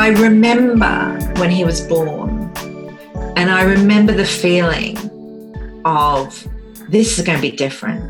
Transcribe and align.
I 0.00 0.08
remember 0.08 1.18
when 1.36 1.50
he 1.50 1.62
was 1.62 1.82
born, 1.82 2.50
and 3.36 3.50
I 3.50 3.64
remember 3.64 4.14
the 4.14 4.24
feeling 4.24 4.96
of 5.84 6.48
this 6.88 7.18
is 7.18 7.24
going 7.26 7.36
to 7.36 7.42
be 7.42 7.54
different. 7.54 8.02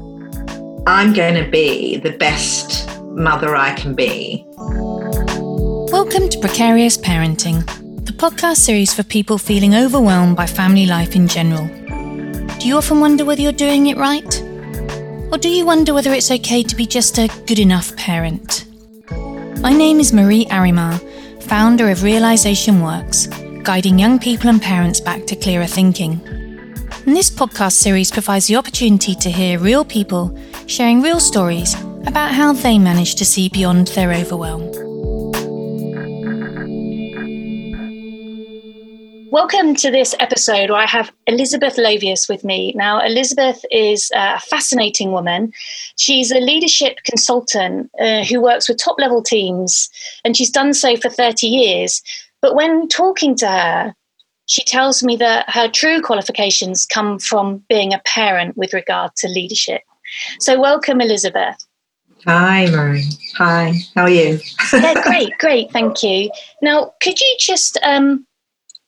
I'm 0.86 1.12
going 1.12 1.34
to 1.34 1.50
be 1.50 1.96
the 1.96 2.12
best 2.12 2.88
mother 3.06 3.56
I 3.56 3.74
can 3.74 3.96
be. 3.96 4.44
Welcome 5.90 6.28
to 6.28 6.38
Precarious 6.38 6.96
Parenting, 6.96 7.66
the 8.06 8.12
podcast 8.12 8.58
series 8.58 8.94
for 8.94 9.02
people 9.02 9.36
feeling 9.36 9.74
overwhelmed 9.74 10.36
by 10.36 10.46
family 10.46 10.86
life 10.86 11.16
in 11.16 11.26
general. 11.26 11.66
Do 12.60 12.68
you 12.68 12.76
often 12.76 13.00
wonder 13.00 13.24
whether 13.24 13.42
you're 13.42 13.50
doing 13.50 13.88
it 13.88 13.96
right? 13.96 14.40
Or 15.32 15.38
do 15.38 15.48
you 15.48 15.66
wonder 15.66 15.92
whether 15.92 16.12
it's 16.12 16.30
okay 16.30 16.62
to 16.62 16.76
be 16.76 16.86
just 16.86 17.18
a 17.18 17.28
good 17.46 17.58
enough 17.58 17.96
parent? 17.96 18.66
My 19.60 19.72
name 19.72 19.98
is 19.98 20.12
Marie 20.12 20.46
Arimar 20.46 21.09
founder 21.50 21.90
of 21.90 22.04
Realization 22.04 22.80
Works, 22.80 23.26
guiding 23.64 23.98
young 23.98 24.20
people 24.20 24.48
and 24.48 24.62
parents 24.62 25.00
back 25.00 25.26
to 25.26 25.34
clearer 25.34 25.66
thinking. 25.66 26.20
And 27.04 27.16
this 27.16 27.28
podcast 27.28 27.72
series 27.72 28.12
provides 28.12 28.46
the 28.46 28.54
opportunity 28.54 29.16
to 29.16 29.28
hear 29.28 29.58
real 29.58 29.84
people 29.84 30.32
sharing 30.66 31.02
real 31.02 31.18
stories 31.18 31.74
about 32.06 32.30
how 32.30 32.52
they 32.52 32.78
manage 32.78 33.16
to 33.16 33.24
see 33.24 33.48
beyond 33.48 33.88
their 33.88 34.12
overwhelm. 34.12 34.89
Welcome 39.32 39.76
to 39.76 39.92
this 39.92 40.12
episode 40.18 40.70
where 40.70 40.80
I 40.80 40.86
have 40.86 41.12
Elizabeth 41.28 41.76
Lovius 41.76 42.28
with 42.28 42.42
me. 42.42 42.72
Now, 42.74 42.98
Elizabeth 42.98 43.64
is 43.70 44.10
a 44.12 44.40
fascinating 44.40 45.12
woman. 45.12 45.52
She's 45.96 46.32
a 46.32 46.40
leadership 46.40 46.98
consultant 47.04 47.92
uh, 48.00 48.24
who 48.24 48.40
works 48.40 48.68
with 48.68 48.82
top 48.82 48.96
level 48.98 49.22
teams, 49.22 49.88
and 50.24 50.36
she's 50.36 50.50
done 50.50 50.74
so 50.74 50.96
for 50.96 51.08
30 51.08 51.46
years. 51.46 52.02
But 52.42 52.56
when 52.56 52.88
talking 52.88 53.36
to 53.36 53.46
her, 53.46 53.94
she 54.46 54.64
tells 54.64 55.04
me 55.04 55.14
that 55.18 55.48
her 55.48 55.68
true 55.68 56.02
qualifications 56.02 56.84
come 56.84 57.20
from 57.20 57.62
being 57.68 57.94
a 57.94 58.02
parent 58.04 58.56
with 58.56 58.74
regard 58.74 59.14
to 59.18 59.28
leadership. 59.28 59.82
So, 60.40 60.60
welcome, 60.60 61.00
Elizabeth. 61.00 61.56
Hi, 62.26 62.66
Marie. 62.68 63.08
Hi, 63.36 63.74
how 63.94 64.02
are 64.02 64.10
you? 64.10 64.40
yeah, 64.72 65.00
great, 65.04 65.38
great, 65.38 65.70
thank 65.70 66.02
you. 66.02 66.32
Now, 66.60 66.94
could 67.00 67.20
you 67.20 67.36
just 67.38 67.78
um, 67.84 68.26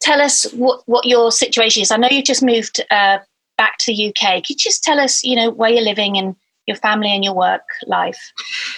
tell 0.03 0.21
us 0.21 0.51
what, 0.53 0.83
what 0.87 1.07
your 1.07 1.33
situation 1.33 1.83
is. 1.83 1.91
I 1.91 1.97
know 1.97 2.09
you've 2.11 2.25
just 2.25 2.43
moved 2.43 2.81
uh, 2.91 3.19
back 3.57 3.79
to 3.79 3.95
the 3.95 4.09
UK. 4.09 4.37
Could 4.37 4.51
you 4.51 4.57
just 4.57 4.83
tell 4.83 5.01
us, 5.01 5.25
you 5.25 5.37
know, 5.37 5.51
where 5.51 5.71
you're 5.71 5.83
living 5.83 6.19
and 6.19 6.37
your 6.67 6.77
family 6.77 7.11
and 7.11 7.25
your 7.25 7.35
work 7.35 7.63
life? 7.87 8.33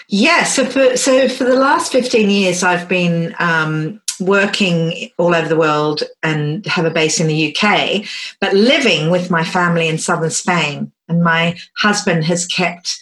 Yeah, 0.09 0.45
so 0.45 0.65
for, 0.67 0.97
so 0.97 1.29
for 1.29 1.45
the 1.45 1.57
last 1.57 1.93
15 1.93 2.31
years, 2.31 2.63
I've 2.63 2.89
been 2.89 3.35
um, 3.39 4.01
working 4.21 5.11
all 5.19 5.35
over 5.35 5.49
the 5.49 5.57
world 5.57 6.03
and 6.23 6.65
have 6.67 6.85
a 6.85 6.91
base 6.91 7.21
in 7.21 7.27
the 7.27 7.55
UK, 7.55 8.05
but 8.41 8.55
living 8.55 9.11
with 9.11 9.31
my 9.31 9.45
family 9.45 9.89
in 9.89 9.99
southern 9.99 10.31
Spain. 10.31 10.93
And 11.09 11.23
my 11.23 11.59
husband 11.77 12.25
has 12.25 12.47
kept 12.47 12.99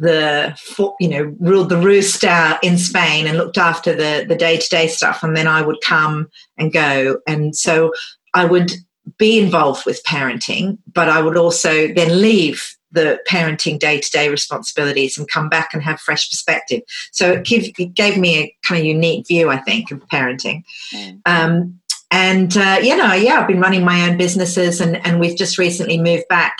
the 0.00 0.56
you 0.98 1.08
know 1.08 1.36
ruled 1.38 1.68
the 1.68 1.76
roost 1.76 2.24
uh, 2.24 2.58
in 2.62 2.78
Spain 2.78 3.26
and 3.26 3.36
looked 3.36 3.58
after 3.58 3.94
the 3.94 4.24
the 4.26 4.36
day 4.36 4.56
to 4.56 4.68
day 4.68 4.88
stuff, 4.88 5.22
and 5.22 5.36
then 5.36 5.46
I 5.46 5.62
would 5.62 5.80
come 5.82 6.28
and 6.58 6.72
go, 6.72 7.20
and 7.26 7.54
so 7.54 7.92
I 8.34 8.44
would 8.46 8.72
be 9.18 9.38
involved 9.38 9.86
with 9.86 10.02
parenting, 10.04 10.78
but 10.92 11.08
I 11.08 11.20
would 11.20 11.36
also 11.36 11.92
then 11.92 12.20
leave 12.20 12.76
the 12.92 13.20
parenting 13.28 13.78
day 13.78 14.00
to 14.00 14.10
day 14.10 14.28
responsibilities 14.28 15.16
and 15.16 15.28
come 15.28 15.48
back 15.48 15.72
and 15.72 15.82
have 15.82 16.00
fresh 16.00 16.28
perspective. 16.28 16.82
So 17.12 17.32
it, 17.32 17.44
give, 17.44 17.64
it, 17.78 17.94
gave 17.94 18.16
me 18.18 18.38
a 18.38 18.56
kind 18.66 18.80
of 18.80 18.86
unique 18.86 19.28
view, 19.28 19.48
I 19.48 19.58
think, 19.58 19.90
of 19.90 20.00
parenting. 20.08 20.64
Mm. 20.92 21.20
Um, 21.24 21.80
and 22.10 22.56
uh, 22.56 22.80
you 22.82 22.96
know, 22.96 23.12
yeah, 23.12 23.40
I've 23.40 23.48
been 23.48 23.60
running 23.60 23.84
my 23.84 24.08
own 24.08 24.16
businesses, 24.16 24.80
and 24.80 25.04
and 25.06 25.20
we've 25.20 25.36
just 25.36 25.58
recently 25.58 26.00
moved 26.00 26.26
back 26.28 26.56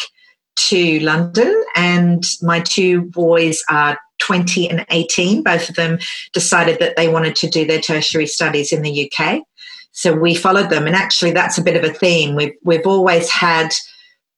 to 0.69 1.01
London, 1.01 1.65
and 1.81 2.27
my 2.43 2.61
two 2.61 3.03
boys 3.03 3.65
are 3.71 3.99
20 4.19 4.69
and 4.69 4.85
18. 4.91 5.43
Both 5.43 5.71
of 5.71 5.77
them 5.77 5.99
decided 6.35 6.79
that 6.79 6.95
they 6.97 7.09
wanted 7.09 7.35
to 7.37 7.49
do 7.49 7.65
their 7.65 7.81
tertiary 7.81 8.27
studies 8.27 8.71
in 8.71 8.83
the 8.83 9.11
UK. 9.11 9.41
So 9.93 10.13
we 10.15 10.35
followed 10.35 10.69
them, 10.69 10.87
and 10.87 10.95
actually, 10.95 11.33
that's 11.33 11.57
a 11.57 11.63
bit 11.63 11.77
of 11.77 11.83
a 11.83 11.93
theme. 11.93 12.37
We've 12.37 12.55
we've 12.63 12.87
always 12.87 13.31
had 13.31 13.71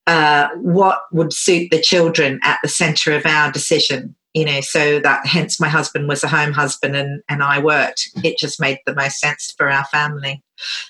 uh, 0.07 0.49
what 0.55 1.01
would 1.11 1.33
suit 1.33 1.71
the 1.71 1.83
children 1.83 2.39
at 2.43 2.59
the 2.63 2.69
centre 2.69 3.13
of 3.13 3.27
our 3.27 3.51
decision. 3.51 4.15
You 4.35 4.47
know, 4.47 4.61
so 4.63 4.99
that 5.01 5.27
hence 5.27 5.61
my 5.61 5.69
husband 5.69 6.09
was 6.09 6.25
a 6.25 6.29
home 6.29 6.53
husband 6.53 6.97
and, 6.97 7.23
and 7.29 7.43
I 7.43 7.59
worked. 7.59 8.09
It 8.25 8.39
just 8.39 8.59
made 8.59 8.79
the 8.87 8.95
most 8.95 9.21
sense 9.21 9.53
for 9.59 9.69
our 9.69 9.85
family. 9.87 10.43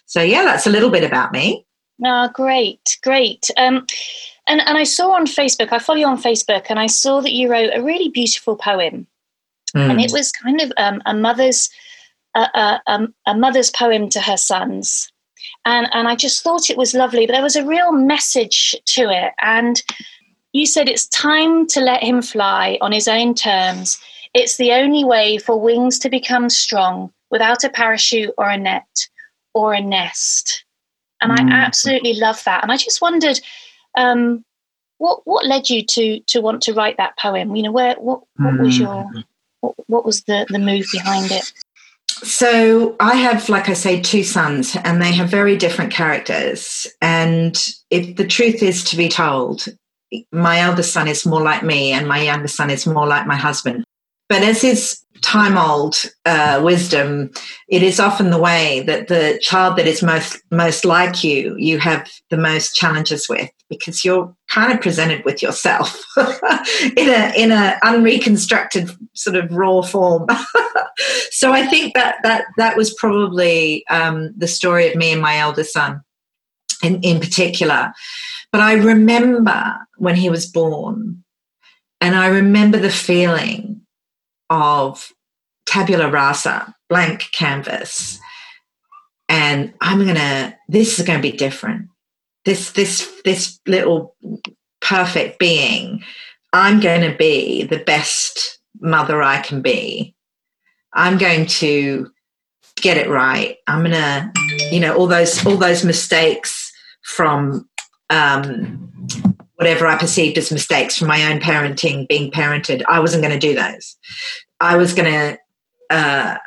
So 0.07 0.23
yeah, 0.23 0.45
that's 0.45 0.69
a 0.69 0.71
little 0.71 0.91
bit 0.91 1.03
about 1.03 1.33
me. 1.33 1.67
Oh, 2.05 2.29
great, 2.33 2.99
great. 3.03 3.51
Um, 3.57 3.85
and 4.47 4.61
and 4.61 4.77
I 4.77 4.85
saw 4.85 5.13
on 5.13 5.27
Facebook, 5.27 5.73
I 5.73 5.79
follow 5.79 5.99
you 5.99 6.07
on 6.07 6.21
Facebook, 6.21 6.67
and 6.69 6.79
I 6.79 6.87
saw 6.87 7.21
that 7.21 7.33
you 7.33 7.51
wrote 7.51 7.73
a 7.75 7.83
really 7.83 8.09
beautiful 8.09 8.57
poem, 8.57 9.07
mm. 9.77 9.91
and 9.91 10.01
it 10.01 10.11
hmm. 10.11 10.17
was 10.17 10.33
kind 10.33 10.61
of 10.61 10.73
um, 10.77 11.03
a 11.07 11.15
mother's 11.15 11.71
a, 12.35 12.81
a, 12.87 13.09
a, 13.27 13.35
mother's 13.35 13.71
poem 13.71 14.09
to 14.11 14.21
her 14.21 14.37
sons, 14.37 15.13
and 15.65 15.89
and 15.93 16.09
I 16.09 16.17
just 16.17 16.43
thought 16.43 16.71
it 16.71 16.77
was 16.77 16.95
lovely. 16.95 17.27
But 17.27 17.35
there 17.35 17.43
was 17.43 17.57
a 17.57 17.67
real 17.67 17.93
message 17.93 18.75
to 18.87 19.11
it, 19.11 19.33
and 19.41 19.83
you 20.53 20.67
said 20.67 20.89
it's 20.89 21.07
time 21.09 21.67
to 21.69 21.81
let 21.81 22.03
him 22.03 22.23
fly 22.23 22.79
on 22.81 22.93
his 22.93 23.09
own 23.09 23.35
terms. 23.35 24.01
It's 24.35 24.57
the 24.57 24.73
only 24.73 25.05
way 25.05 25.39
for 25.39 25.61
wings 25.61 25.99
to 26.01 26.09
become 26.09 26.49
strong 26.49 27.13
without 27.31 27.65
a 27.65 27.71
parachute 27.71 28.33
or 28.39 28.49
a 28.49 28.57
net 28.57 29.09
or 29.55 29.75
a 29.75 29.81
nest. 29.81 30.65
And 31.21 31.33
mm. 31.33 31.53
I 31.53 31.55
absolutely 31.55 32.15
love 32.15 32.43
that. 32.45 32.63
And 32.63 32.73
I 32.73 32.77
just 32.77 33.01
wondered 33.01 33.41
um, 33.97 34.45
what 34.99 35.21
what 35.25 35.47
led 35.47 35.69
you 35.69 35.85
to 35.85 36.21
to 36.29 36.41
want 36.41 36.63
to 36.63 36.73
write 36.73 36.97
that 36.97 37.19
poem? 37.19 37.55
You 37.57 37.65
know, 37.65 37.73
where 37.73 37.95
what 37.97 38.23
what 38.37 38.59
was 38.59 38.79
your 38.79 39.03
hmm. 39.05 39.21
what, 39.61 39.75
what 39.87 40.05
was 40.05 40.23
the 40.23 40.47
the 40.49 40.59
move 40.59 40.87
behind 40.93 41.31
it? 41.31 41.53
So 42.23 42.95
I 43.01 43.17
have, 43.17 43.49
like 43.49 43.69
I 43.69 43.73
say, 43.73 44.01
two 44.01 44.23
sons, 44.23 44.77
and 44.85 45.03
they 45.03 45.13
have 45.13 45.29
very 45.29 45.57
different 45.57 45.93
characters. 45.93 46.87
And 47.01 47.57
if 47.91 48.15
the 48.15 48.27
truth 48.27 48.63
is 48.63 48.85
to 48.85 48.97
be 48.97 49.09
told, 49.09 49.67
my 50.31 50.61
eldest 50.61 50.93
son 50.93 51.09
is 51.09 51.27
more 51.27 51.43
like 51.43 51.65
me, 51.65 51.91
and 51.91 52.07
my 52.07 52.23
youngest 52.23 52.57
son 52.57 52.71
is 52.71 52.87
more 52.87 53.09
like 53.09 53.27
my 53.27 53.37
husband. 53.37 53.85
But 54.29 54.43
as 54.43 54.63
is 54.63 55.02
time 55.23 55.57
old 55.57 55.97
uh, 56.27 56.61
wisdom, 56.63 57.31
it 57.69 57.83
is 57.83 57.99
often 57.99 58.31
the 58.31 58.39
way 58.39 58.83
that 58.87 59.09
the 59.09 59.39
child 59.41 59.77
that 59.77 59.87
is 59.87 60.03
most 60.03 60.43
most 60.51 60.85
like 60.85 61.25
you, 61.25 61.57
you 61.57 61.79
have 61.79 62.11
the 62.31 62.37
most 62.37 62.75
challenges 62.75 63.29
with 63.29 63.51
because 63.71 64.05
you're 64.05 64.35
kind 64.49 64.73
of 64.73 64.81
presented 64.81 65.25
with 65.25 65.41
yourself 65.41 66.05
in 66.97 67.09
a 67.09 67.33
in 67.37 67.53
a 67.53 67.79
unreconstructed 67.83 68.91
sort 69.15 69.37
of 69.37 69.51
raw 69.53 69.81
form. 69.81 70.27
so 71.31 71.53
I 71.53 71.67
think 71.67 71.95
that 71.95 72.17
that 72.23 72.45
that 72.59 72.77
was 72.77 72.93
probably 72.95 73.87
um, 73.89 74.35
the 74.37 74.49
story 74.49 74.89
of 74.89 74.97
me 74.97 75.13
and 75.13 75.23
my 75.23 75.39
eldest 75.39 75.73
son, 75.73 76.03
in 76.83 77.01
in 77.03 77.21
particular. 77.21 77.93
But 78.51 78.61
I 78.61 78.75
remember 78.75 79.77
when 79.97 80.17
he 80.17 80.29
was 80.29 80.47
born, 80.47 81.25
and 82.01 82.17
I 82.17 82.27
remember 82.27 82.79
the 82.79 82.91
feeling 82.91 83.82
of 84.53 85.13
tabula 85.67 86.11
rasa, 86.11 86.75
blank 86.89 87.29
canvas. 87.33 88.19
And 89.29 89.73
I'm 89.81 90.05
gonna, 90.05 90.57
this 90.69 90.99
is 90.99 91.07
gonna 91.07 91.23
be 91.23 91.33
different. 91.33 91.89
This, 92.45 92.73
this, 92.73 93.11
this 93.25 93.59
little 93.67 94.15
perfect 94.81 95.39
being, 95.39 96.05
I'm 96.53 96.81
to 97.11 97.17
be 97.17 97.63
the 97.63 97.79
best 97.79 98.59
mother 98.81 99.23
I 99.23 99.41
can 99.41 99.63
be. 99.63 100.15
I'm 100.93 101.17
going 101.17 101.47
to 101.47 102.11
get 102.77 102.99
it 102.99 103.09
right. 103.09 103.57
I'm 103.67 103.81
to, 103.93 104.31
you 104.71 104.81
know, 104.81 104.95
all 104.95 105.07
those, 105.07 105.47
all 105.47 105.57
those 105.57 105.85
mistakes 105.85 106.71
from, 107.03 107.69
um, 108.11 108.91
whatever 109.55 109.87
I 109.87 109.97
perceived 109.97 110.37
as 110.39 110.51
mistakes 110.51 110.99
from 110.99 111.09
my 111.09 111.33
own 111.33 111.39
parenting, 111.39 112.09
being 112.09 112.33
parented, 112.33 112.83
I 112.89 112.99
wasn't 112.99 113.23
going 113.23 113.39
to 113.39 113.47
do 113.47 113.55
those. 113.55 113.97
I 114.63 114.77
was 114.77 114.95
going 114.95 115.11
to 115.11 115.39
uh, 115.91 116.39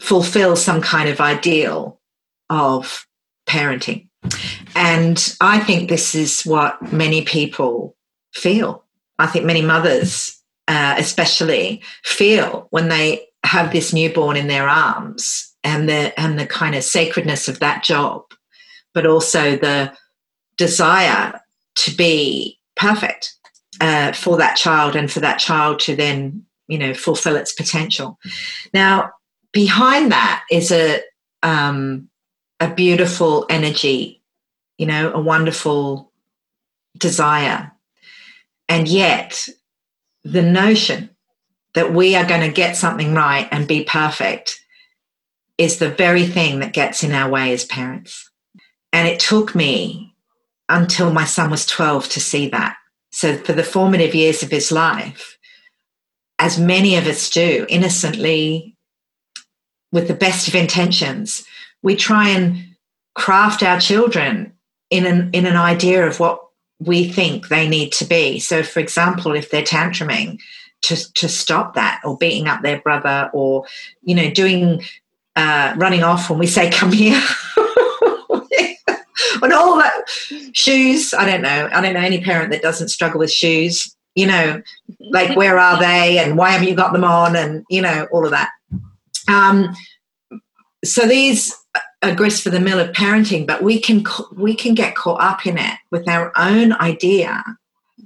fulfill 0.00 0.54
some 0.54 0.80
kind 0.80 1.08
of 1.08 1.20
ideal 1.20 2.00
of 2.48 3.06
parenting. 3.46 4.08
And 4.76 5.34
I 5.40 5.58
think 5.58 5.88
this 5.88 6.14
is 6.14 6.42
what 6.42 6.92
many 6.92 7.22
people 7.22 7.96
feel. 8.32 8.84
I 9.18 9.26
think 9.26 9.44
many 9.44 9.62
mothers, 9.62 10.40
uh, 10.68 10.94
especially, 10.96 11.82
feel 12.04 12.68
when 12.70 12.88
they 12.88 13.26
have 13.42 13.72
this 13.72 13.92
newborn 13.92 14.36
in 14.36 14.46
their 14.46 14.68
arms 14.68 15.52
and 15.64 15.88
the 15.88 16.18
and 16.18 16.38
the 16.38 16.46
kind 16.46 16.76
of 16.76 16.84
sacredness 16.84 17.48
of 17.48 17.58
that 17.58 17.82
job, 17.82 18.22
but 18.94 19.06
also 19.06 19.56
the 19.56 19.92
desire 20.56 21.40
to 21.74 21.90
be 21.96 22.58
perfect 22.76 23.34
uh, 23.80 24.12
for 24.12 24.36
that 24.36 24.56
child 24.56 24.94
and 24.94 25.10
for 25.10 25.20
that 25.20 25.38
child 25.38 25.80
to 25.80 25.96
then 25.96 26.46
you 26.70 26.78
know 26.78 26.94
fulfill 26.94 27.36
its 27.36 27.52
potential 27.52 28.18
now 28.72 29.10
behind 29.52 30.12
that 30.12 30.44
is 30.50 30.70
a 30.70 31.00
um, 31.42 32.08
a 32.60 32.72
beautiful 32.72 33.46
energy, 33.48 34.22
you 34.76 34.86
know, 34.86 35.12
a 35.12 35.20
wonderful 35.20 36.12
desire. 36.96 37.72
And 38.68 38.86
yet, 38.86 39.46
the 40.22 40.42
notion 40.42 41.10
that 41.74 41.94
we 41.94 42.14
are 42.14 42.26
going 42.26 42.42
to 42.42 42.52
get 42.54 42.76
something 42.76 43.14
right 43.14 43.48
and 43.50 43.66
be 43.66 43.84
perfect 43.84 44.60
is 45.56 45.78
the 45.78 45.90
very 45.90 46.26
thing 46.26 46.60
that 46.60 46.72
gets 46.72 47.02
in 47.02 47.12
our 47.12 47.30
way 47.30 47.52
as 47.52 47.64
parents. 47.64 48.30
And 48.92 49.08
it 49.08 49.20
took 49.20 49.54
me 49.54 50.14
until 50.68 51.12
my 51.12 51.24
son 51.24 51.50
was 51.50 51.66
12 51.66 52.08
to 52.10 52.20
see 52.20 52.48
that. 52.50 52.76
So, 53.12 53.36
for 53.36 53.52
the 53.52 53.64
formative 53.64 54.14
years 54.14 54.42
of 54.42 54.50
his 54.50 54.70
life, 54.70 55.36
as 56.40 56.58
many 56.58 56.96
of 56.96 57.06
us 57.06 57.28
do, 57.28 57.66
innocently, 57.68 58.74
with 59.92 60.08
the 60.08 60.14
best 60.14 60.48
of 60.48 60.54
intentions, 60.54 61.44
we 61.82 61.94
try 61.94 62.30
and 62.30 62.76
craft 63.14 63.62
our 63.62 63.78
children 63.78 64.52
in 64.88 65.04
an, 65.04 65.30
in 65.32 65.44
an 65.44 65.56
idea 65.56 66.06
of 66.06 66.18
what 66.18 66.40
we 66.78 67.06
think 67.06 67.48
they 67.48 67.68
need 67.68 67.92
to 67.92 68.06
be. 68.06 68.38
So, 68.38 68.62
for 68.62 68.80
example, 68.80 69.34
if 69.34 69.50
they're 69.50 69.62
tantruming, 69.62 70.40
to, 70.82 71.12
to 71.12 71.28
stop 71.28 71.74
that 71.74 72.00
or 72.04 72.16
beating 72.16 72.48
up 72.48 72.62
their 72.62 72.80
brother 72.80 73.28
or, 73.34 73.66
you 74.02 74.14
know, 74.14 74.30
doing, 74.30 74.82
uh, 75.36 75.74
running 75.76 76.02
off 76.02 76.30
when 76.30 76.38
we 76.38 76.46
say, 76.46 76.70
come 76.70 76.90
here. 76.90 77.20
and 79.42 79.52
all 79.52 79.76
that 79.76 80.04
shoes, 80.54 81.12
I 81.12 81.26
don't 81.26 81.42
know. 81.42 81.68
I 81.70 81.82
don't 81.82 81.92
know 81.92 82.00
any 82.00 82.22
parent 82.22 82.50
that 82.52 82.62
doesn't 82.62 82.88
struggle 82.88 83.18
with 83.18 83.30
shoes, 83.30 83.94
you 84.14 84.26
know, 84.26 84.62
like 84.98 85.36
where 85.36 85.58
are 85.58 85.78
they 85.78 86.18
and 86.18 86.36
why 86.36 86.50
haven't 86.50 86.68
you 86.68 86.74
got 86.74 86.92
them 86.92 87.04
on 87.04 87.36
and, 87.36 87.64
you 87.70 87.80
know, 87.80 88.08
all 88.12 88.24
of 88.24 88.32
that. 88.32 88.50
Um, 89.28 89.74
so 90.84 91.06
these 91.06 91.54
are 92.02 92.14
grist 92.14 92.42
for 92.42 92.50
the 92.50 92.60
mill 92.60 92.80
of 92.80 92.92
parenting, 92.92 93.46
but 93.46 93.62
we 93.62 93.78
can 93.78 94.04
we 94.34 94.54
can 94.54 94.74
get 94.74 94.94
caught 94.94 95.20
up 95.20 95.46
in 95.46 95.58
it 95.58 95.78
with 95.90 96.08
our 96.08 96.32
own 96.36 96.72
idea 96.74 97.44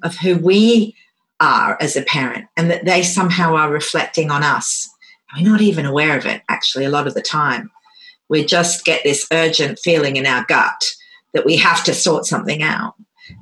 of 0.03 0.17
who 0.17 0.37
we 0.37 0.95
are 1.41 1.77
as 1.81 1.97
a 1.97 2.03
parent, 2.03 2.47
and 2.57 2.71
that 2.71 2.85
they 2.85 3.03
somehow 3.03 3.55
are 3.55 3.71
reflecting 3.71 4.31
on 4.31 4.43
us. 4.43 4.89
We're 5.37 5.49
not 5.49 5.61
even 5.61 5.87
aware 5.87 6.17
of 6.17 6.27
it. 6.27 6.43
Actually, 6.49 6.85
a 6.85 6.91
lot 6.91 7.07
of 7.07 7.15
the 7.15 7.23
time, 7.23 7.71
we 8.29 8.45
just 8.45 8.85
get 8.85 9.03
this 9.05 9.27
urgent 9.33 9.79
feeling 9.79 10.17
in 10.17 10.27
our 10.27 10.45
gut 10.49 10.85
that 11.33 11.45
we 11.45 11.57
have 11.57 11.83
to 11.85 11.95
sort 11.95 12.25
something 12.25 12.63
out. 12.63 12.95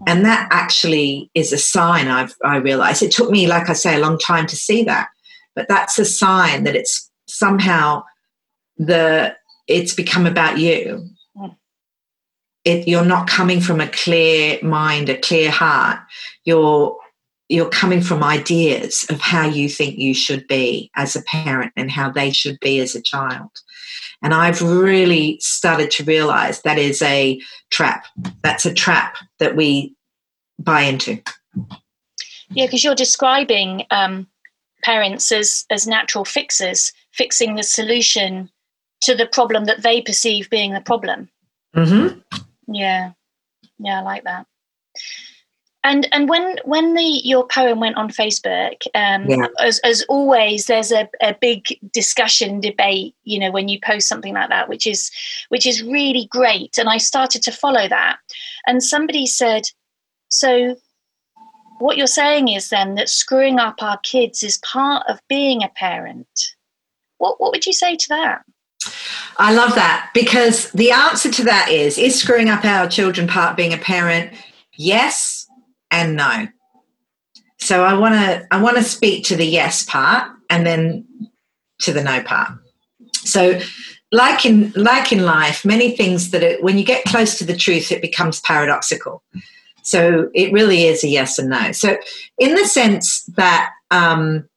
And 0.06 0.24
that 0.24 0.48
actually 0.50 1.30
is 1.34 1.52
a 1.52 1.58
sign 1.58 2.08
I've 2.08 2.34
I 2.44 2.56
realized. 2.56 3.02
It 3.02 3.12
took 3.12 3.30
me, 3.30 3.46
like 3.46 3.68
I 3.68 3.72
say, 3.72 3.96
a 3.96 4.00
long 4.00 4.18
time 4.18 4.46
to 4.46 4.56
see 4.56 4.84
that. 4.84 5.08
But 5.54 5.68
that's 5.68 5.98
a 5.98 6.04
sign 6.04 6.64
that 6.64 6.76
it's 6.76 7.10
somehow 7.26 8.04
the 8.76 9.36
it's 9.68 9.94
become 9.94 10.26
about 10.26 10.58
you. 10.58 11.08
You're 12.64 13.04
not 13.04 13.26
coming 13.26 13.60
from 13.60 13.80
a 13.80 13.88
clear 13.88 14.58
mind, 14.62 15.08
a 15.08 15.18
clear 15.18 15.50
heart. 15.50 15.98
You're 16.44 16.96
you're 17.48 17.68
coming 17.68 18.00
from 18.00 18.22
ideas 18.22 19.04
of 19.10 19.20
how 19.20 19.46
you 19.46 19.68
think 19.68 19.98
you 19.98 20.14
should 20.14 20.46
be 20.48 20.90
as 20.96 21.16
a 21.16 21.22
parent 21.22 21.72
and 21.76 21.90
how 21.90 22.10
they 22.10 22.30
should 22.30 22.58
be 22.60 22.80
as 22.80 22.94
a 22.94 23.02
child. 23.02 23.50
And 24.22 24.32
I've 24.32 24.62
really 24.62 25.38
started 25.40 25.90
to 25.92 26.04
realize 26.04 26.62
that 26.62 26.78
is 26.78 27.02
a 27.02 27.40
trap. 27.70 28.06
That's 28.42 28.64
a 28.64 28.72
trap 28.74 29.16
that 29.38 29.56
we 29.56 29.96
buy 30.58 30.82
into. 30.82 31.20
Yeah, 32.50 32.66
because 32.66 32.84
you're 32.84 32.94
describing 32.94 33.84
um, 33.90 34.26
parents 34.82 35.32
as 35.32 35.64
as 35.70 35.86
natural 35.86 36.24
fixers, 36.24 36.92
fixing 37.12 37.54
the 37.54 37.62
solution 37.62 38.50
to 39.02 39.14
the 39.14 39.26
problem 39.26 39.64
that 39.64 39.82
they 39.82 40.00
perceive 40.00 40.48
being 40.50 40.72
the 40.72 40.80
problem. 40.80 41.28
Mm-hmm. 41.74 42.18
Yeah, 42.68 43.12
yeah, 43.78 43.98
I 43.98 44.02
like 44.02 44.24
that. 44.24 44.46
And 45.84 46.08
and 46.12 46.28
when 46.28 46.58
when 46.64 46.94
the 46.94 47.02
your 47.02 47.46
poem 47.46 47.80
went 47.80 47.96
on 47.96 48.08
Facebook, 48.08 48.86
um, 48.94 49.28
yeah. 49.28 49.48
as 49.58 49.80
as 49.80 50.02
always, 50.08 50.66
there's 50.66 50.92
a, 50.92 51.08
a 51.20 51.34
big 51.40 51.78
discussion 51.92 52.60
debate. 52.60 53.16
You 53.24 53.40
know, 53.40 53.50
when 53.50 53.68
you 53.68 53.80
post 53.80 54.06
something 54.06 54.34
like 54.34 54.48
that, 54.48 54.68
which 54.68 54.86
is 54.86 55.10
which 55.48 55.66
is 55.66 55.82
really 55.82 56.28
great. 56.30 56.78
And 56.78 56.88
I 56.88 56.98
started 56.98 57.42
to 57.42 57.52
follow 57.52 57.88
that. 57.88 58.18
And 58.66 58.82
somebody 58.82 59.26
said, 59.26 59.64
so 60.28 60.76
what 61.80 61.96
you're 61.96 62.06
saying 62.06 62.46
is 62.46 62.70
then 62.70 62.94
that 62.94 63.08
screwing 63.08 63.58
up 63.58 63.82
our 63.82 63.98
kids 64.04 64.44
is 64.44 64.58
part 64.58 65.04
of 65.08 65.18
being 65.28 65.64
a 65.64 65.68
parent. 65.68 66.54
What 67.18 67.40
what 67.40 67.50
would 67.50 67.66
you 67.66 67.72
say 67.72 67.96
to 67.96 68.08
that? 68.10 68.42
I 69.36 69.52
love 69.52 69.74
that 69.74 70.10
because 70.14 70.70
the 70.70 70.92
answer 70.92 71.30
to 71.32 71.44
that 71.44 71.70
is 71.70 71.98
is 71.98 72.20
screwing 72.20 72.48
up 72.48 72.64
our 72.64 72.86
children 72.86 73.26
part 73.26 73.56
being 73.56 73.72
a 73.72 73.78
parent? 73.78 74.32
Yes 74.74 75.41
and 75.92 76.16
no. 76.16 76.48
So 77.58 77.84
I 77.84 77.94
want 77.94 78.14
to 78.14 78.46
I 78.50 78.60
want 78.60 78.76
to 78.78 78.82
speak 78.82 79.24
to 79.26 79.36
the 79.36 79.46
yes 79.46 79.84
part 79.84 80.28
and 80.50 80.66
then 80.66 81.06
to 81.82 81.92
the 81.92 82.02
no 82.02 82.20
part. 82.22 82.50
So 83.14 83.60
like 84.10 84.44
in 84.44 84.72
like 84.74 85.12
in 85.12 85.24
life, 85.24 85.64
many 85.64 85.96
things 85.96 86.32
that 86.32 86.42
it, 86.42 86.62
when 86.62 86.76
you 86.76 86.84
get 86.84 87.04
close 87.04 87.38
to 87.38 87.44
the 87.44 87.56
truth, 87.56 87.92
it 87.92 88.02
becomes 88.02 88.40
paradoxical. 88.40 89.22
So 89.84 90.30
it 90.34 90.52
really 90.52 90.84
is 90.84 91.04
a 91.04 91.08
yes 91.08 91.38
and 91.38 91.50
no. 91.50 91.72
So 91.72 91.96
in 92.38 92.54
the 92.54 92.64
sense 92.64 93.24
that 93.36 93.70
um, 93.90 94.48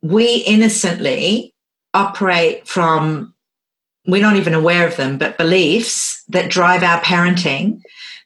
we 0.00 0.36
innocently 0.46 1.54
operate 1.94 2.68
from 2.68 3.34
we're 4.06 4.22
not 4.22 4.36
even 4.36 4.54
aware 4.54 4.86
of 4.86 4.96
them, 4.96 5.16
but 5.16 5.38
beliefs 5.38 6.24
that 6.28 6.50
drive 6.50 6.82
our 6.82 7.00
parenting 7.02 7.80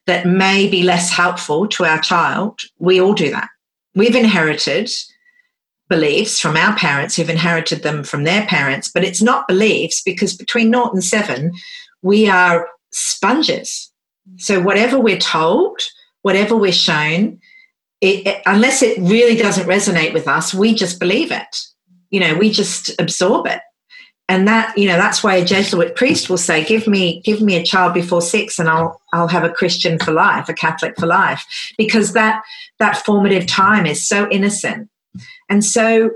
that 0.06 0.26
may 0.26 0.68
be 0.68 0.82
less 0.82 1.10
helpful 1.10 1.66
to 1.68 1.84
our 1.84 2.00
child, 2.00 2.60
we 2.78 3.00
all 3.00 3.14
do 3.14 3.30
that. 3.30 3.48
We've 3.94 4.14
inherited 4.14 4.90
beliefs 5.88 6.40
from 6.40 6.56
our 6.56 6.76
parents 6.76 7.16
who've 7.16 7.30
inherited 7.30 7.82
them 7.82 8.04
from 8.04 8.24
their 8.24 8.46
parents, 8.46 8.90
but 8.92 9.04
it's 9.04 9.22
not 9.22 9.48
beliefs 9.48 10.02
because 10.02 10.36
between 10.36 10.70
naught 10.70 10.92
and 10.92 11.02
seven, 11.02 11.52
we 12.02 12.28
are 12.28 12.68
sponges. 12.92 13.92
So 14.36 14.60
whatever 14.60 14.98
we're 14.98 15.18
told, 15.18 15.80
whatever 16.22 16.56
we're 16.56 16.72
shown, 16.72 17.38
it, 18.00 18.26
it, 18.26 18.42
unless 18.46 18.82
it 18.82 18.98
really 18.98 19.36
doesn't 19.36 19.68
resonate 19.68 20.12
with 20.12 20.28
us, 20.28 20.52
we 20.52 20.74
just 20.74 20.98
believe 20.98 21.30
it. 21.30 21.56
You 22.10 22.20
know, 22.20 22.34
we 22.34 22.50
just 22.50 22.90
absorb 23.00 23.46
it 23.46 23.60
and 24.28 24.48
that 24.48 24.76
you 24.76 24.88
know 24.88 24.96
that's 24.96 25.22
why 25.22 25.36
a 25.36 25.44
jesuit 25.44 25.94
priest 25.94 26.28
will 26.28 26.36
say 26.36 26.64
give 26.64 26.86
me 26.86 27.20
give 27.22 27.40
me 27.40 27.54
a 27.54 27.64
child 27.64 27.94
before 27.94 28.20
six 28.20 28.58
and 28.58 28.68
i'll 28.68 29.00
i'll 29.12 29.28
have 29.28 29.44
a 29.44 29.50
christian 29.50 29.98
for 29.98 30.12
life 30.12 30.48
a 30.48 30.54
catholic 30.54 30.96
for 30.98 31.06
life. 31.06 31.44
Because 31.78 32.12
that 32.12 32.42
that 32.78 33.04
formative 33.04 33.46
time 33.46 33.86
is 33.86 34.06
so 34.06 34.28
innocent. 34.30 34.88
And 35.48 35.64
so 35.64 36.10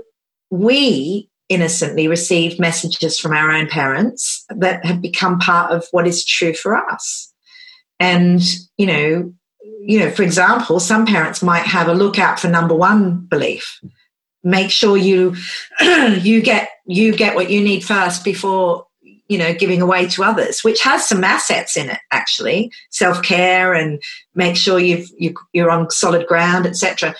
we 0.49 1.29
innocently 1.49 2.07
receive 2.07 2.59
messages 2.59 3.19
from 3.19 3.33
our 3.33 3.51
own 3.51 3.67
parents 3.67 4.45
that 4.49 4.85
have 4.85 5.01
become 5.01 5.39
part 5.39 5.71
of 5.71 5.85
what 5.91 6.07
is 6.07 6.25
true 6.25 6.53
for 6.53 6.75
us. 6.75 7.33
And 7.99 8.41
you 8.77 8.85
know 8.85 9.33
you 9.83 9.99
know 9.99 10.11
for 10.11 10.23
example 10.23 10.79
some 10.79 11.05
parents 11.05 11.41
might 11.41 11.65
have 11.65 11.87
a 11.87 11.93
lookout 11.93 12.39
for 12.39 12.47
number 12.47 12.75
one 12.75 13.25
belief. 13.27 13.79
Make 14.43 14.71
sure 14.71 14.97
you 14.97 15.35
you 15.81 16.41
get 16.41 16.69
you 16.91 17.15
get 17.15 17.35
what 17.35 17.49
you 17.49 17.61
need 17.61 17.83
first 17.83 18.23
before 18.23 18.85
you 19.27 19.37
know 19.37 19.53
giving 19.53 19.81
away 19.81 20.07
to 20.07 20.23
others 20.23 20.63
which 20.63 20.81
has 20.81 21.07
some 21.07 21.23
assets 21.23 21.77
in 21.77 21.89
it 21.89 21.99
actually. 22.11 22.71
Self-care 22.89 23.73
and 23.73 24.01
make 24.35 24.55
sure 24.55 24.79
you've 24.79 25.09
you, 25.17 25.33
you 25.53 25.65
are 25.65 25.71
on 25.71 25.89
solid 25.89 26.27
ground 26.27 26.65
etc 26.65 27.15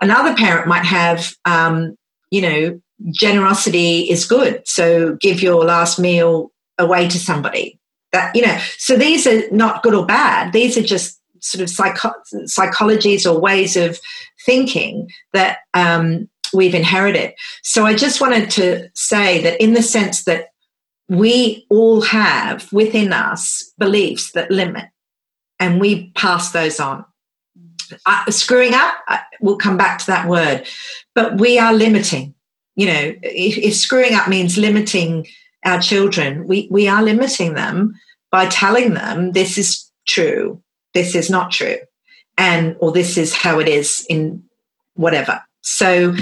another 0.00 0.34
parent 0.34 0.68
might 0.68 0.84
have 0.84 1.34
um, 1.44 1.96
you 2.30 2.40
know 2.40 2.80
generosity 3.10 4.10
is 4.10 4.26
good. 4.26 4.66
So 4.66 5.16
give 5.16 5.42
your 5.42 5.64
last 5.64 5.98
meal 5.98 6.52
away 6.78 7.08
to 7.08 7.18
somebody. 7.18 7.78
That 8.12 8.34
you 8.36 8.42
know 8.42 8.58
so 8.78 8.96
these 8.96 9.26
are 9.26 9.50
not 9.50 9.82
good 9.82 9.94
or 9.94 10.06
bad. 10.06 10.52
These 10.52 10.78
are 10.78 10.82
just 10.82 11.20
sort 11.40 11.62
of 11.62 11.68
psycho- 11.68 12.14
psychologies 12.46 13.30
or 13.30 13.38
ways 13.38 13.76
of 13.76 13.98
thinking 14.46 15.10
that 15.32 15.58
um, 15.74 16.28
we've 16.54 16.74
inherited. 16.74 17.34
So 17.62 17.84
I 17.84 17.94
just 17.94 18.20
wanted 18.20 18.50
to 18.52 18.88
say 18.94 19.42
that 19.42 19.60
in 19.62 19.74
the 19.74 19.82
sense 19.82 20.24
that 20.24 20.48
we 21.08 21.66
all 21.68 22.00
have 22.00 22.72
within 22.72 23.12
us 23.12 23.72
beliefs 23.78 24.32
that 24.32 24.50
limit 24.50 24.86
and 25.58 25.80
we 25.80 26.10
pass 26.12 26.52
those 26.52 26.80
on. 26.80 27.04
Uh, 28.06 28.30
screwing 28.30 28.72
up, 28.74 28.94
we'll 29.40 29.58
come 29.58 29.76
back 29.76 29.98
to 29.98 30.06
that 30.06 30.26
word, 30.28 30.66
but 31.14 31.38
we 31.38 31.58
are 31.58 31.72
limiting. 31.72 32.34
You 32.76 32.86
know, 32.86 33.14
if, 33.22 33.58
if 33.58 33.74
screwing 33.74 34.14
up 34.14 34.28
means 34.28 34.56
limiting 34.56 35.26
our 35.64 35.80
children, 35.80 36.46
we, 36.46 36.68
we 36.70 36.88
are 36.88 37.02
limiting 37.02 37.54
them 37.54 37.94
by 38.30 38.46
telling 38.46 38.94
them 38.94 39.32
this 39.32 39.58
is 39.58 39.90
true, 40.06 40.62
this 40.92 41.14
is 41.14 41.30
not 41.30 41.50
true, 41.50 41.76
and 42.36 42.76
or 42.80 42.90
this 42.90 43.16
is 43.16 43.34
how 43.34 43.58
it 43.60 43.68
is 43.68 44.04
in 44.08 44.42
whatever. 44.94 45.40
So, 45.64 46.14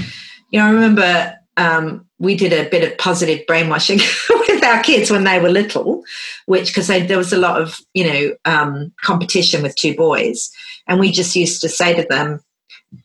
you 0.50 0.58
know, 0.58 0.66
I 0.66 0.70
remember 0.70 1.34
um, 1.56 2.06
we 2.18 2.36
did 2.36 2.52
a 2.52 2.70
bit 2.70 2.90
of 2.90 2.96
positive 2.96 3.44
brainwashing 3.46 3.98
with 4.30 4.64
our 4.64 4.82
kids 4.82 5.10
when 5.10 5.24
they 5.24 5.40
were 5.40 5.50
little, 5.50 6.04
which 6.46 6.68
because 6.68 6.86
there 6.86 7.18
was 7.18 7.32
a 7.32 7.38
lot 7.38 7.60
of 7.60 7.78
you 7.92 8.06
know 8.10 8.36
um, 8.44 8.92
competition 9.02 9.62
with 9.62 9.76
two 9.76 9.94
boys, 9.94 10.50
and 10.86 10.98
we 10.98 11.10
just 11.10 11.36
used 11.36 11.60
to 11.60 11.68
say 11.68 11.94
to 11.94 12.06
them, 12.08 12.40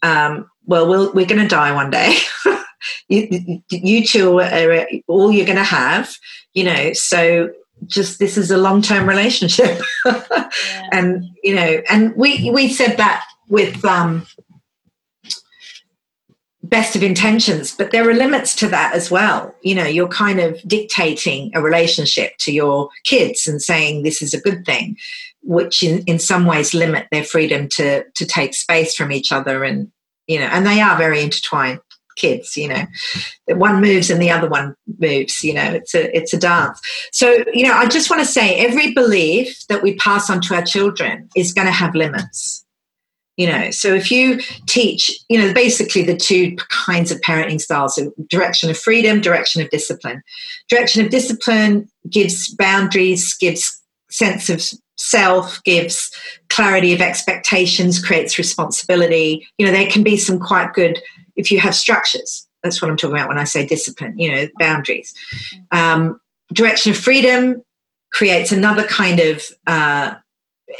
um, 0.03 0.49
"Well, 0.65 0.87
we 0.87 1.07
we 1.09 1.23
are 1.23 1.27
going 1.27 1.41
to 1.41 1.47
die 1.47 1.73
one 1.73 1.89
day. 1.89 2.17
you, 3.09 3.61
you 3.69 4.05
two 4.05 4.39
are 4.39 4.87
all 5.07 5.31
you're 5.31 5.45
going 5.45 5.57
to 5.57 5.63
have, 5.63 6.15
you 6.53 6.63
know. 6.63 6.93
So 6.93 7.49
just 7.87 8.19
this 8.19 8.37
is 8.37 8.49
a 8.49 8.57
long 8.57 8.81
term 8.81 9.09
relationship, 9.09 9.81
yeah. 10.05 10.49
and 10.91 11.25
you 11.43 11.55
know, 11.55 11.81
and 11.89 12.15
we 12.15 12.51
we 12.51 12.69
said 12.69 12.97
that 12.97 13.25
with." 13.49 13.83
Um, 13.83 14.27
best 16.63 16.95
of 16.95 17.03
intentions, 17.03 17.75
but 17.75 17.91
there 17.91 18.09
are 18.09 18.13
limits 18.13 18.55
to 18.55 18.67
that 18.67 18.93
as 18.93 19.09
well. 19.11 19.53
You 19.61 19.75
know, 19.75 19.85
you're 19.85 20.07
kind 20.07 20.39
of 20.39 20.59
dictating 20.67 21.51
a 21.55 21.61
relationship 21.61 22.33
to 22.39 22.51
your 22.51 22.89
kids 23.03 23.47
and 23.47 23.61
saying 23.61 24.03
this 24.03 24.21
is 24.21 24.33
a 24.33 24.41
good 24.41 24.65
thing, 24.65 24.97
which 25.43 25.83
in, 25.83 26.03
in 26.03 26.19
some 26.19 26.45
ways 26.45 26.73
limit 26.73 27.07
their 27.11 27.23
freedom 27.23 27.69
to 27.69 28.03
to 28.15 28.25
take 28.25 28.53
space 28.53 28.95
from 28.95 29.11
each 29.11 29.31
other 29.31 29.63
and 29.63 29.91
you 30.27 30.39
know, 30.39 30.47
and 30.47 30.65
they 30.65 30.81
are 30.81 30.97
very 30.97 31.21
intertwined 31.21 31.79
kids, 32.17 32.57
you 32.57 32.67
know. 32.67 32.83
One 33.47 33.79
moves 33.79 34.09
and 34.09 34.21
the 34.21 34.31
other 34.31 34.49
one 34.49 34.75
moves, 34.99 35.43
you 35.43 35.53
know, 35.53 35.71
it's 35.71 35.95
a 35.95 36.15
it's 36.15 36.33
a 36.33 36.37
dance. 36.37 36.81
So, 37.11 37.43
you 37.53 37.63
know, 37.63 37.73
I 37.73 37.85
just 37.85 38.09
want 38.09 38.21
to 38.21 38.31
say 38.31 38.55
every 38.57 38.93
belief 38.93 39.65
that 39.69 39.83
we 39.83 39.95
pass 39.95 40.29
on 40.29 40.41
to 40.41 40.55
our 40.55 40.63
children 40.63 41.29
is 41.35 41.53
going 41.53 41.67
to 41.67 41.71
have 41.71 41.95
limits 41.95 42.65
you 43.37 43.47
know 43.47 43.71
so 43.71 43.93
if 43.93 44.11
you 44.11 44.39
teach 44.65 45.11
you 45.29 45.37
know 45.39 45.53
basically 45.53 46.03
the 46.03 46.17
two 46.17 46.55
kinds 46.69 47.11
of 47.11 47.21
parenting 47.21 47.61
styles 47.61 47.95
so 47.95 48.11
direction 48.29 48.69
of 48.69 48.77
freedom 48.77 49.21
direction 49.21 49.61
of 49.61 49.69
discipline. 49.69 50.21
Direction 50.69 51.05
of 51.05 51.11
discipline 51.11 51.87
gives 52.09 52.53
boundaries 52.55 53.33
gives 53.35 53.81
sense 54.09 54.49
of 54.49 54.63
self 54.97 55.63
gives 55.63 56.11
clarity 56.49 56.93
of 56.93 57.01
expectations 57.01 58.03
creates 58.03 58.37
responsibility. 58.37 59.47
You 59.57 59.65
know 59.65 59.71
there 59.71 59.89
can 59.89 60.03
be 60.03 60.17
some 60.17 60.39
quite 60.39 60.73
good 60.73 60.99
if 61.35 61.51
you 61.51 61.59
have 61.59 61.75
structures 61.75 62.47
that's 62.63 62.81
what 62.81 62.89
i'm 62.89 62.97
talking 62.97 63.15
about 63.15 63.29
when 63.29 63.37
i 63.37 63.43
say 63.43 63.65
discipline 63.65 64.17
you 64.17 64.31
know 64.31 64.47
boundaries. 64.59 65.13
Um, 65.71 66.19
direction 66.53 66.91
of 66.91 66.97
freedom 66.97 67.61
creates 68.11 68.51
another 68.51 68.83
kind 68.83 69.19
of 69.19 69.43
uh, 69.67 70.15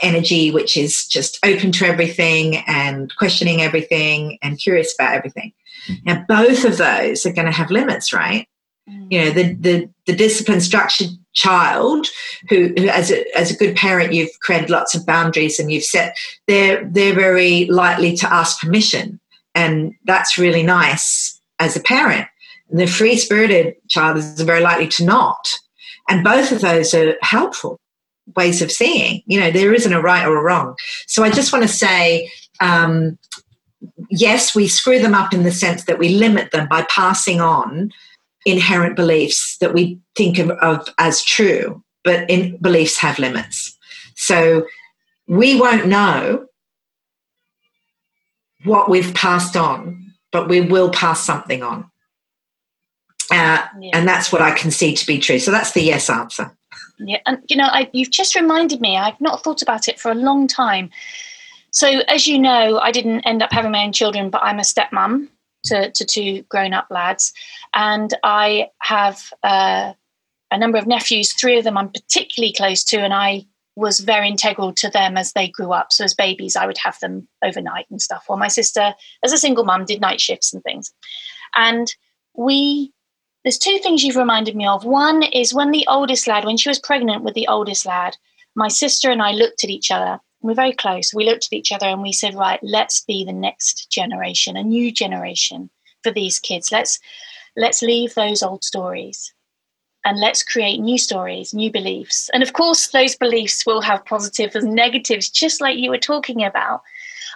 energy 0.02 0.52
which 0.52 0.76
is 0.76 1.06
just 1.06 1.40
open 1.44 1.72
to 1.72 1.86
everything 1.86 2.58
and 2.68 3.16
questioning 3.16 3.62
everything 3.62 4.38
and 4.42 4.60
curious 4.60 4.94
about 4.94 5.14
everything. 5.14 5.54
Now, 6.06 6.26
both 6.28 6.66
of 6.66 6.78
those 6.78 7.26
are 7.26 7.32
going 7.32 7.46
to 7.46 7.52
have 7.52 7.72
limits, 7.72 8.12
right? 8.12 8.48
Mm. 8.90 9.08
You 9.12 9.20
know, 9.20 9.32
the, 9.32 9.54
the, 9.54 9.90
the 10.06 10.16
disciplined, 10.16 10.64
structured 10.64 11.10
child 11.34 12.08
who, 12.50 12.74
who, 12.78 12.88
as 12.88 13.12
a, 13.12 13.38
as 13.38 13.52
a 13.52 13.58
good 13.58 13.76
parent, 13.76 14.14
you've 14.14 14.38
created 14.42 14.70
lots 14.70 14.96
of 14.96 15.06
boundaries 15.06 15.60
and 15.60 15.72
you've 15.72 15.84
set, 15.84 16.18
they're, 16.48 16.84
they're 16.86 17.16
very 17.16 17.66
likely 17.66 18.16
to 18.18 18.34
ask 18.34 18.60
permission. 18.60 19.20
And 19.56 19.94
that's 20.06 20.38
really 20.38 20.64
nice 20.64 21.40
as 21.60 21.76
a 21.76 21.82
parent. 21.82 22.28
And 22.70 22.80
the 22.80 22.88
free 22.88 23.18
spirited 23.18 23.76
child 23.88 24.18
is 24.18 24.42
very 24.42 24.62
likely 24.62 24.88
to 24.90 25.06
not. 25.06 25.48
And 26.10 26.24
both 26.24 26.52
of 26.52 26.62
those 26.62 26.94
are 26.94 27.16
helpful 27.22 27.80
ways 28.36 28.62
of 28.62 28.72
seeing. 28.72 29.24
You 29.26 29.40
know, 29.40 29.52
there 29.52 29.74
isn't 29.74 29.94
a 29.94 30.02
right 30.02 30.26
or 30.26 30.38
a 30.38 30.44
wrong. 30.44 30.76
So 31.08 31.24
I 31.24 31.30
just 31.30 31.54
want 31.54 31.64
to 31.64 31.70
say, 31.70 32.30
um, 32.60 33.18
yes, 34.10 34.56
we 34.56 34.68
screw 34.68 35.00
them 35.00 35.14
up 35.14 35.34
in 35.34 35.44
the 35.44 35.52
sense 35.52 35.86
that 35.86 36.00
we 36.00 36.10
limit 36.10 36.52
them 36.52 36.68
by 36.68 36.84
passing 36.90 37.42
on 37.42 37.92
inherent 38.46 38.96
beliefs 38.96 39.58
that 39.60 39.74
we 39.74 40.00
think 40.16 40.40
of, 40.40 40.52
of 40.52 40.88
as 40.98 41.24
true, 41.24 41.84
but 42.04 42.30
in, 42.30 42.58
beliefs 42.58 42.98
have 42.98 43.20
limits. 43.20 43.78
So 44.16 44.66
we 45.28 45.60
won't 45.60 45.88
know 45.88 46.48
what 48.64 48.90
we've 48.90 49.14
passed 49.14 49.56
on, 49.56 50.14
but 50.32 50.48
we 50.48 50.62
will 50.62 50.90
pass 50.90 51.24
something 51.24 51.62
on. 51.62 51.90
Uh, 53.30 53.66
yeah. 53.80 53.92
And 53.94 54.08
that's 54.08 54.32
what 54.32 54.42
I 54.42 54.52
can 54.52 54.72
see 54.72 54.96
to 54.96 55.06
be 55.06 55.20
true. 55.20 55.40
So 55.40 55.52
that's 55.52 55.74
the 55.74 55.82
yes 55.82 56.10
answer. 56.10 56.57
Yeah, 57.00 57.20
and 57.26 57.40
you 57.48 57.56
know, 57.56 57.68
I, 57.68 57.90
you've 57.94 58.12
just 58.12 58.36
reminded 58.36 58.82
me. 58.82 58.98
I've 58.98 59.22
not 59.22 59.44
thought 59.44 59.62
about 59.62 59.88
it 59.88 60.00
for 60.00 60.12
a 60.12 60.16
long 60.16 60.48
time. 60.48 60.90
So, 61.72 61.88
as 62.08 62.28
you 62.28 62.40
know, 62.40 62.80
I 62.80 62.92
didn't 62.92 63.22
end 63.22 63.44
up 63.44 63.52
having 63.52 63.72
my 63.72 63.84
own 63.84 63.94
children, 63.94 64.30
but 64.30 64.42
I'm 64.44 64.60
a 64.60 64.64
stepmom 64.64 65.28
to, 65.66 65.92
to 65.92 66.06
two 66.06 66.44
grown-up 66.44 66.88
lads, 66.90 67.34
and 67.74 68.14
I 68.24 68.70
have 68.82 69.32
uh, 69.44 69.94
a 70.50 70.58
number 70.58 70.78
of 70.78 70.88
nephews. 70.88 71.34
Three 71.34 71.58
of 71.58 71.64
them 71.64 71.78
I'm 71.78 71.90
particularly 71.90 72.54
close 72.54 72.84
to, 72.86 72.98
and 72.98 73.14
I 73.14 73.46
was 73.76 74.00
very 74.00 74.28
integral 74.28 74.74
to 74.74 74.90
them 74.90 75.18
as 75.18 75.34
they 75.34 75.50
grew 75.50 75.72
up. 75.72 75.94
So, 75.94 76.04
as 76.04 76.16
babies, 76.16 76.56
I 76.56 76.66
would 76.66 76.80
have 76.80 77.00
them 77.00 77.28
overnight 77.44 77.86
and 77.92 78.02
stuff. 78.02 78.24
While 78.26 78.40
my 78.40 78.48
sister, 78.48 78.96
as 79.24 79.34
a 79.34 79.38
single 79.38 79.66
mum, 79.66 79.86
did 79.86 80.02
night 80.02 80.20
shifts 80.20 80.52
and 80.52 80.64
things. 80.64 80.92
And 81.56 81.94
we 82.34 82.92
there's 83.44 83.58
two 83.58 83.78
things 83.80 84.04
you've 84.04 84.16
reminded 84.16 84.56
me 84.56 84.68
of. 84.68 84.84
One 84.84 85.24
is 85.24 85.54
when 85.54 85.72
the 85.72 85.86
oldest 85.88 86.28
lad, 86.28 86.46
when 86.46 86.58
she 86.58 86.70
was 86.70 86.80
pregnant 86.80 87.24
with 87.24 87.34
the 87.34 87.48
oldest 87.48 87.86
lad, 87.86 88.18
my 88.56 88.68
sister 88.68 89.12
and 89.12 89.22
I 89.22 89.32
looked 89.32 89.64
at 89.64 89.70
each 89.70 89.92
other. 89.92 90.20
We're 90.42 90.54
very 90.54 90.74
close. 90.74 91.14
We 91.14 91.26
looked 91.26 91.46
at 91.46 91.54
each 91.54 91.72
other 91.72 91.88
and 91.88 92.02
we 92.02 92.12
said, 92.12 92.36
right, 92.36 92.60
let's 92.62 93.02
be 93.02 93.24
the 93.24 93.34
next 93.34 93.90
generation, 93.92 94.58
a 94.58 94.64
new 94.64 94.92
generation 94.92 95.70
for 96.04 96.12
these 96.12 96.40
kids. 96.40 96.72
Let's 96.72 97.00
let's 97.56 97.82
leave 97.82 98.14
those 98.14 98.44
old 98.44 98.64
stories 98.64 99.34
and 100.06 100.20
let's 100.20 100.44
create 100.44 100.80
new 100.80 100.98
stories, 100.98 101.54
new 101.54 101.72
beliefs. 101.72 102.30
And 102.34 102.42
of 102.42 102.54
course, 102.54 102.88
those 102.88 103.16
beliefs 103.16 103.66
will 103.66 103.82
have 103.82 104.06
positives 104.06 104.56
and 104.56 104.74
negatives, 104.74 105.30
just 105.30 105.60
like 105.60 105.78
you 105.78 105.90
were 105.90 105.98
talking 105.98 106.44
about. 106.44 106.82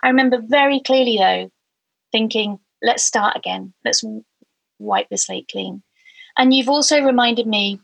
I 0.03 0.07
remember 0.07 0.41
very 0.41 0.79
clearly, 0.79 1.17
though, 1.17 1.51
thinking, 2.11 2.59
let's 2.81 3.03
start 3.03 3.35
again. 3.35 3.73
Let's 3.83 4.03
wipe 4.79 5.09
the 5.09 5.17
slate 5.17 5.49
clean. 5.51 5.83
And 6.37 6.53
you've 6.53 6.69
also 6.69 7.01
reminded 7.01 7.47
me 7.47 7.79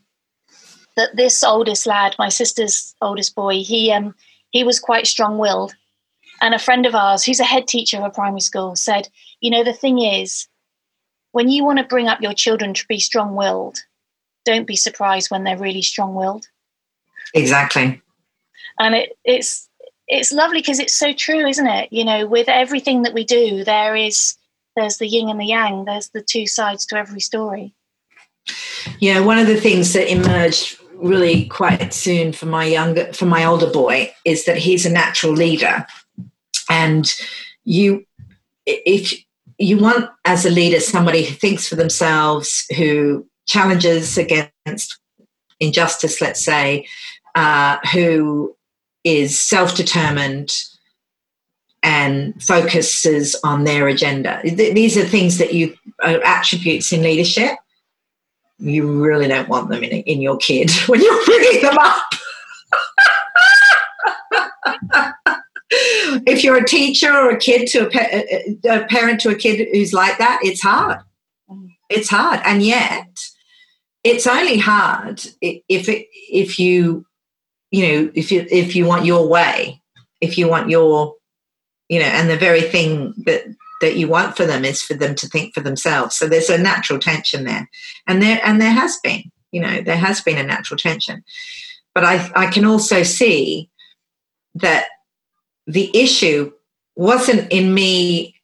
that 0.96 1.16
this 1.16 1.44
oldest 1.44 1.86
lad, 1.86 2.16
my 2.18 2.28
sister's 2.28 2.94
oldest 3.00 3.34
boy, 3.34 3.62
he 3.62 3.92
um, 3.92 4.14
he 4.50 4.64
was 4.64 4.80
quite 4.80 5.06
strong-willed. 5.06 5.74
And 6.40 6.54
a 6.54 6.58
friend 6.58 6.86
of 6.86 6.94
ours, 6.94 7.24
who's 7.24 7.40
a 7.40 7.44
head 7.44 7.66
teacher 7.66 7.98
of 7.98 8.04
a 8.04 8.10
primary 8.10 8.40
school, 8.40 8.76
said, 8.76 9.08
"You 9.40 9.50
know, 9.50 9.64
the 9.64 9.72
thing 9.72 10.00
is, 10.00 10.48
when 11.32 11.48
you 11.48 11.64
want 11.64 11.78
to 11.78 11.84
bring 11.84 12.08
up 12.08 12.20
your 12.20 12.34
children 12.34 12.74
to 12.74 12.86
be 12.88 12.98
strong-willed, 12.98 13.78
don't 14.44 14.66
be 14.66 14.76
surprised 14.76 15.30
when 15.30 15.44
they're 15.44 15.56
really 15.56 15.82
strong-willed." 15.82 16.46
Exactly. 17.34 18.00
And 18.78 18.94
it, 18.94 19.18
it's 19.24 19.68
it's 20.06 20.32
lovely 20.32 20.60
because 20.60 20.78
it's 20.78 20.94
so 20.94 21.12
true, 21.12 21.46
isn't 21.46 21.66
it? 21.66 21.92
You 21.92 22.04
know, 22.04 22.26
with 22.26 22.48
everything 22.48 23.02
that 23.02 23.14
we 23.14 23.24
do, 23.24 23.64
there 23.64 23.94
is 23.94 24.36
there's 24.74 24.98
the 24.98 25.06
yin 25.06 25.28
and 25.28 25.40
the 25.40 25.46
yang. 25.46 25.84
There's 25.84 26.08
the 26.10 26.22
two 26.22 26.46
sides 26.46 26.86
to 26.86 26.96
every 26.96 27.20
story. 27.20 27.74
Yeah, 29.00 29.20
one 29.20 29.38
of 29.38 29.46
the 29.46 29.60
things 29.60 29.92
that 29.92 30.10
emerged 30.10 30.78
really 30.94 31.46
quite 31.46 31.94
soon 31.94 32.32
for 32.32 32.46
my 32.46 32.64
younger 32.64 33.12
for 33.12 33.26
my 33.26 33.44
older 33.44 33.70
boy 33.70 34.12
is 34.24 34.44
that 34.46 34.58
he's 34.58 34.84
a 34.84 34.90
natural 34.90 35.32
leader. 35.32 35.86
And 36.68 37.12
you 37.64 38.04
if 38.66 39.14
you 39.58 39.78
want 39.78 40.10
as 40.24 40.44
a 40.44 40.50
leader 40.50 40.80
somebody 40.80 41.24
who 41.24 41.34
thinks 41.34 41.68
for 41.68 41.76
themselves 41.76 42.64
who 42.76 43.26
challenges 43.46 44.18
against 44.18 44.98
injustice 45.60 46.20
let's 46.20 46.44
say 46.44 46.86
uh, 47.34 47.78
who 47.92 48.54
is 49.04 49.40
self-determined 49.40 50.52
and 51.82 52.42
focuses 52.42 53.36
on 53.44 53.64
their 53.64 53.86
agenda. 53.86 54.40
These 54.44 54.96
are 54.96 55.04
things 55.04 55.38
that 55.38 55.54
you 55.54 55.74
are 56.02 56.22
attributes 56.24 56.92
in 56.92 57.02
leadership 57.02 57.52
you 58.58 59.02
really 59.02 59.28
don't 59.28 59.48
want 59.48 59.70
them 59.70 59.82
in, 59.82 59.90
in 59.90 60.20
your 60.20 60.36
kid 60.36 60.70
when 60.86 61.00
you're 61.00 61.24
bringing 61.24 61.62
them 61.62 61.78
up. 61.78 62.02
if 65.70 66.42
you're 66.42 66.56
a 66.56 66.66
teacher 66.66 67.12
or 67.12 67.30
a 67.30 67.38
kid 67.38 67.68
to 67.68 67.88
a, 67.94 68.56
a, 68.68 68.84
parent 68.86 69.20
to 69.20 69.30
a 69.30 69.34
kid 69.34 69.68
who's 69.72 69.92
like 69.92 70.18
that, 70.18 70.40
it's 70.42 70.62
hard. 70.62 70.98
It's 71.88 72.10
hard, 72.10 72.40
and 72.44 72.62
yet 72.62 73.08
it's 74.04 74.26
only 74.26 74.58
hard 74.58 75.24
if 75.40 75.88
it, 75.88 76.06
if 76.12 76.58
you 76.58 77.06
you 77.70 77.88
know 77.88 78.10
if 78.14 78.30
you 78.30 78.46
if 78.50 78.76
you 78.76 78.84
want 78.84 79.06
your 79.06 79.26
way, 79.26 79.80
if 80.20 80.36
you 80.36 80.48
want 80.48 80.68
your 80.68 81.14
you 81.88 81.98
know, 81.98 82.06
and 82.06 82.28
the 82.28 82.36
very 82.36 82.60
thing 82.60 83.14
that 83.24 83.44
that 83.80 83.96
you 83.96 84.08
want 84.08 84.36
for 84.36 84.44
them 84.44 84.64
is 84.64 84.82
for 84.82 84.94
them 84.94 85.14
to 85.16 85.28
think 85.28 85.54
for 85.54 85.60
themselves. 85.60 86.16
So 86.16 86.26
there's 86.26 86.50
a 86.50 86.58
natural 86.58 86.98
tension 86.98 87.44
there, 87.44 87.68
and 88.06 88.22
there 88.22 88.40
and 88.44 88.60
there 88.60 88.72
has 88.72 88.98
been, 89.02 89.24
you 89.52 89.60
know, 89.60 89.80
there 89.80 89.96
has 89.96 90.20
been 90.20 90.38
a 90.38 90.42
natural 90.42 90.78
tension. 90.78 91.24
But 91.94 92.04
I 92.04 92.30
I 92.34 92.46
can 92.46 92.64
also 92.64 93.02
see 93.02 93.70
that 94.54 94.86
the 95.66 95.90
issue 95.96 96.52
wasn't 96.96 97.50
in 97.52 97.74
me 97.74 98.34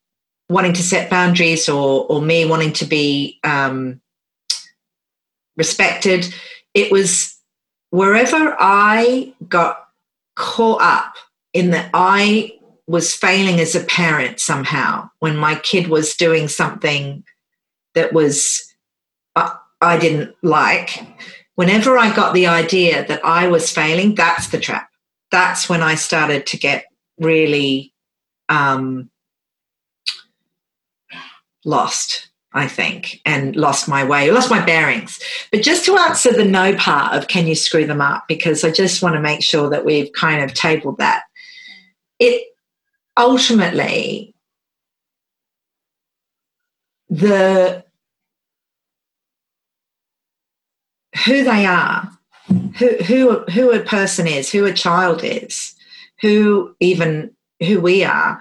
wanting 0.48 0.74
to 0.74 0.82
set 0.82 1.10
boundaries 1.10 1.68
or 1.68 2.06
or 2.06 2.20
me 2.22 2.44
wanting 2.44 2.72
to 2.74 2.84
be 2.84 3.38
um, 3.44 4.00
respected. 5.56 6.32
It 6.74 6.90
was 6.90 7.36
wherever 7.90 8.56
I 8.58 9.32
got 9.48 9.88
caught 10.36 10.82
up 10.82 11.14
in 11.52 11.70
that 11.70 11.90
I 11.94 12.58
was 12.86 13.14
failing 13.14 13.60
as 13.60 13.74
a 13.74 13.84
parent 13.84 14.40
somehow 14.40 15.08
when 15.20 15.36
my 15.36 15.54
kid 15.56 15.88
was 15.88 16.14
doing 16.14 16.48
something 16.48 17.24
that 17.94 18.12
was 18.12 18.62
uh, 19.36 19.54
I 19.80 19.98
didn't 19.98 20.34
like. 20.42 21.06
Whenever 21.54 21.96
I 21.96 22.14
got 22.14 22.34
the 22.34 22.46
idea 22.46 23.06
that 23.06 23.24
I 23.24 23.48
was 23.48 23.70
failing, 23.70 24.14
that's 24.14 24.48
the 24.48 24.58
trap. 24.58 24.88
That's 25.30 25.68
when 25.68 25.82
I 25.82 25.94
started 25.94 26.46
to 26.46 26.56
get 26.56 26.86
really 27.18 27.92
um, 28.48 29.10
lost, 31.64 32.28
I 32.52 32.68
think, 32.68 33.20
and 33.24 33.56
lost 33.56 33.88
my 33.88 34.04
way, 34.04 34.30
lost 34.30 34.50
my 34.50 34.64
bearings. 34.64 35.20
But 35.50 35.62
just 35.62 35.84
to 35.86 35.96
answer 35.96 36.32
the 36.32 36.44
no 36.44 36.74
part 36.76 37.14
of 37.14 37.28
can 37.28 37.46
you 37.46 37.54
screw 37.54 37.86
them 37.86 38.00
up, 38.00 38.24
because 38.28 38.64
I 38.64 38.70
just 38.70 39.02
want 39.02 39.14
to 39.14 39.20
make 39.20 39.42
sure 39.42 39.70
that 39.70 39.84
we've 39.84 40.12
kind 40.12 40.42
of 40.42 40.54
tabled 40.54 40.98
that. 40.98 41.24
It 42.18 42.48
ultimately, 43.16 44.34
the 47.08 47.84
who 51.24 51.44
they 51.44 51.66
are, 51.66 52.10
who 52.78 52.96
who 53.04 53.44
who 53.44 53.72
a 53.72 53.80
person 53.80 54.26
is, 54.26 54.50
who 54.50 54.64
a 54.64 54.72
child 54.72 55.22
is, 55.22 55.74
who 56.20 56.74
even 56.80 57.30
who 57.60 57.80
we 57.80 58.04
are, 58.04 58.40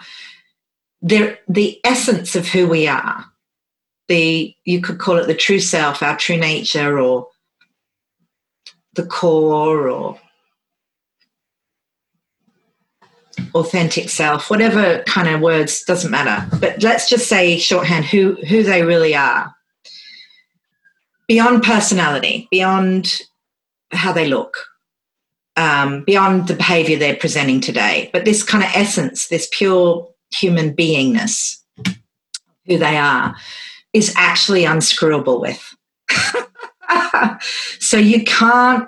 the 1.02 1.38
the 1.48 1.80
essence 1.84 2.36
of 2.36 2.48
who 2.48 2.68
we 2.68 2.88
are, 2.88 3.26
the 4.08 4.56
you 4.66 4.82
could 4.82 5.00
call 5.00 5.18
it 5.18 5.28
the 5.28 5.36
true 5.36 5.60
self, 5.60 6.02
our 6.02 6.18
true 6.18 6.38
nature, 6.38 7.00
or 7.00 7.28
the 8.94 9.06
core, 9.06 9.90
or 9.90 10.20
authentic 13.56 14.10
self, 14.10 14.50
whatever 14.50 15.04
kind 15.04 15.28
of 15.28 15.42
words 15.42 15.84
doesn't 15.84 16.12
matter. 16.12 16.48
But 16.60 16.82
let's 16.82 17.10
just 17.10 17.28
say 17.28 17.58
shorthand 17.58 18.06
who 18.06 18.36
who 18.48 18.64
they 18.64 18.84
really 18.84 19.16
are. 19.16 19.54
Beyond 21.28 21.64
personality, 21.64 22.48
beyond 22.52 23.22
how 23.92 24.12
they 24.12 24.28
look, 24.28 24.58
um, 25.56 26.04
beyond 26.04 26.48
the 26.48 26.56
behavior 26.56 26.98
they're 26.98 27.16
presenting 27.16 27.62
today, 27.62 28.10
but 28.12 28.26
this 28.26 28.44
kind 28.44 28.64
of 28.64 28.70
essence, 28.74 29.28
this 29.28 29.48
pure 29.52 30.08
human 30.32 30.76
beingness, 30.76 31.58
who 32.66 32.78
they 32.78 32.98
are, 32.98 33.36
is 33.94 34.14
actually 34.18 34.64
unscrewable 34.64 35.40
with. 35.40 35.76
so 37.80 37.98
you 37.98 38.24
can't, 38.24 38.88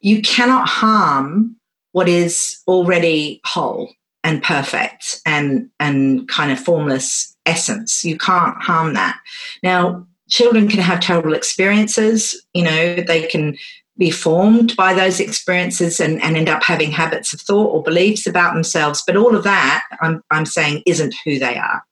you 0.00 0.22
cannot 0.22 0.68
harm 0.68 1.56
what 1.92 2.08
is 2.08 2.60
already 2.66 3.40
whole 3.44 3.92
and 4.24 4.42
perfect 4.42 5.20
and 5.26 5.68
and 5.80 6.28
kind 6.28 6.52
of 6.52 6.58
formless 6.60 7.36
essence. 7.46 8.04
You 8.04 8.18
can't 8.18 8.60
harm 8.62 8.94
that. 8.94 9.18
Now, 9.62 10.06
children 10.28 10.68
can 10.68 10.80
have 10.80 11.00
terrible 11.00 11.34
experiences. 11.34 12.40
You 12.54 12.64
know, 12.64 12.96
they 12.96 13.26
can 13.26 13.56
be 13.98 14.10
formed 14.10 14.74
by 14.76 14.94
those 14.94 15.20
experiences 15.20 16.00
and, 16.00 16.22
and 16.22 16.36
end 16.36 16.48
up 16.48 16.62
having 16.62 16.90
habits 16.90 17.34
of 17.34 17.40
thought 17.40 17.68
or 17.68 17.82
beliefs 17.82 18.26
about 18.26 18.54
themselves. 18.54 19.02
But 19.06 19.16
all 19.16 19.36
of 19.36 19.44
that, 19.44 19.84
I'm, 20.00 20.22
I'm 20.30 20.46
saying, 20.46 20.82
isn't 20.86 21.14
who 21.24 21.38
they 21.38 21.56
are. 21.56 21.84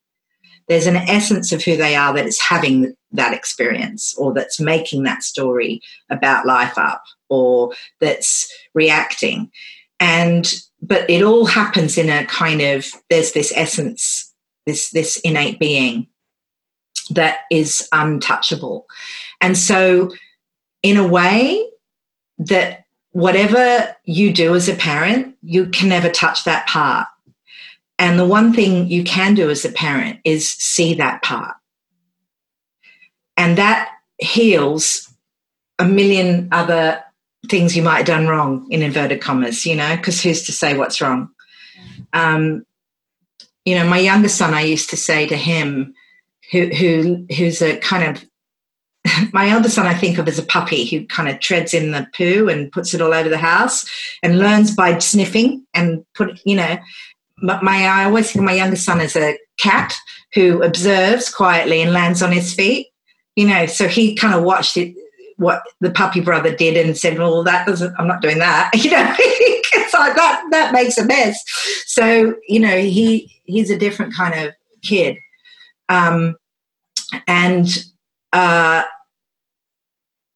There's 0.66 0.87
an 0.87 0.97
essence 0.97 1.52
of 1.52 1.62
who 1.62 1.76
they 1.76 1.97
are 1.97 2.14
that 2.14 2.26
is 2.26 2.40
having 2.40 2.95
that 3.12 3.35
experience 3.35 4.14
or 4.16 4.33
that's 4.33 4.61
making 4.61 5.02
that 5.02 5.23
story 5.23 5.80
about 6.09 6.47
life 6.47 6.78
up 6.78 7.02
or 7.28 7.73
that's 8.00 8.50
reacting. 8.73 9.50
And 10.00 10.52
but 10.83 11.09
it 11.11 11.22
all 11.22 11.44
happens 11.44 11.98
in 11.98 12.09
a 12.09 12.24
kind 12.27 12.62
of 12.62 12.87
there's 13.11 13.33
this 13.33 13.53
essence, 13.55 14.33
this 14.66 14.90
this 14.90 15.18
innate 15.18 15.59
being 15.59 16.09
that 17.11 17.40
is 17.51 17.88
untouchable. 17.92 18.87
And 19.40 19.57
so 19.57 20.11
in 20.83 20.96
a 20.96 21.07
way, 21.07 21.66
that 22.38 22.85
whatever 23.12 23.94
you 24.05 24.33
do 24.33 24.55
as 24.55 24.68
a 24.68 24.74
parent, 24.74 25.37
you 25.42 25.66
can 25.66 25.88
never 25.88 26.09
touch 26.09 26.44
that 26.44 26.66
part. 26.66 27.07
And 27.98 28.18
the 28.18 28.27
one 28.27 28.55
thing 28.55 28.88
you 28.88 29.05
can 29.05 29.35
do 29.35 29.51
as 29.51 29.64
a 29.64 29.72
parent 29.72 30.20
is 30.24 30.51
see 30.51 30.94
that 30.94 31.22
part. 31.22 31.55
And 33.37 33.59
that 33.59 33.90
heals 34.18 35.12
a 35.79 35.85
million 35.85 36.48
other 36.51 37.03
things 37.50 37.76
you 37.76 37.82
might 37.82 37.98
have 37.98 38.06
done 38.06 38.28
wrong, 38.28 38.66
in 38.70 38.82
inverted 38.82 39.20
commas, 39.20 39.66
you 39.66 39.76
know, 39.76 39.96
because 39.96 40.22
who's 40.22 40.44
to 40.44 40.52
say 40.52 40.76
what's 40.76 41.00
wrong? 41.00 41.28
Um, 42.12 42.64
you 43.64 43.74
know, 43.74 43.86
my 43.86 43.98
younger 43.98 44.28
son, 44.28 44.54
I 44.54 44.62
used 44.62 44.90
to 44.90 44.96
say 44.96 45.26
to 45.26 45.36
him, 45.36 45.94
who, 46.50 46.66
who 46.68 47.26
who's 47.36 47.62
a 47.62 47.76
kind 47.78 48.16
of 48.16 48.24
my 49.32 49.48
eldest 49.48 49.76
son 49.76 49.86
I 49.86 49.94
think 49.94 50.18
of 50.18 50.28
as 50.28 50.38
a 50.38 50.44
puppy 50.44 50.84
who 50.84 51.06
kind 51.06 51.28
of 51.28 51.40
treads 51.40 51.74
in 51.74 51.92
the 51.92 52.06
poo 52.14 52.48
and 52.48 52.72
puts 52.72 52.92
it 52.92 53.00
all 53.00 53.14
over 53.14 53.28
the 53.28 53.38
house 53.38 53.88
and 54.22 54.38
learns 54.38 54.74
by 54.74 54.98
sniffing 54.98 55.64
and 55.74 56.04
put 56.14 56.40
you 56.44 56.56
know 56.56 56.78
my 57.42 57.86
I 57.86 58.04
always 58.04 58.26
think 58.26 58.42
of 58.42 58.46
my 58.46 58.54
youngest 58.54 58.84
son 58.84 59.00
as 59.00 59.16
a 59.16 59.38
cat 59.58 59.94
who 60.34 60.62
observes 60.62 61.30
quietly 61.30 61.80
and 61.80 61.92
lands 61.92 62.22
on 62.22 62.32
his 62.32 62.52
feet 62.52 62.88
you 63.36 63.46
know 63.46 63.66
so 63.66 63.88
he 63.88 64.14
kind 64.14 64.34
of 64.34 64.42
watched 64.42 64.76
it 64.76 64.94
what 65.40 65.62
the 65.81 65.90
puppy 65.90 66.20
brother 66.20 66.55
did 66.55 66.76
and 66.76 66.96
said 66.96 67.18
well 67.18 67.42
that 67.42 67.66
doesn't 67.66 67.94
I'm 67.98 68.07
not 68.07 68.22
doing 68.22 68.38
that 68.38 68.70
you 68.74 68.90
know 68.90 69.14
it's 69.18 69.94
like 69.94 70.14
that 70.14 70.44
that 70.50 70.72
makes 70.72 70.98
a 70.98 71.05
mess 71.05 71.42
so 71.87 72.35
you 72.46 72.61
know 72.61 72.79
he 72.79 73.33
he's 73.44 73.70
a 73.70 73.79
different 73.79 74.14
kind 74.14 74.35
of 74.46 74.55
kid 74.83 75.16
um 75.88 76.37
and 77.26 77.85
uh, 78.33 78.83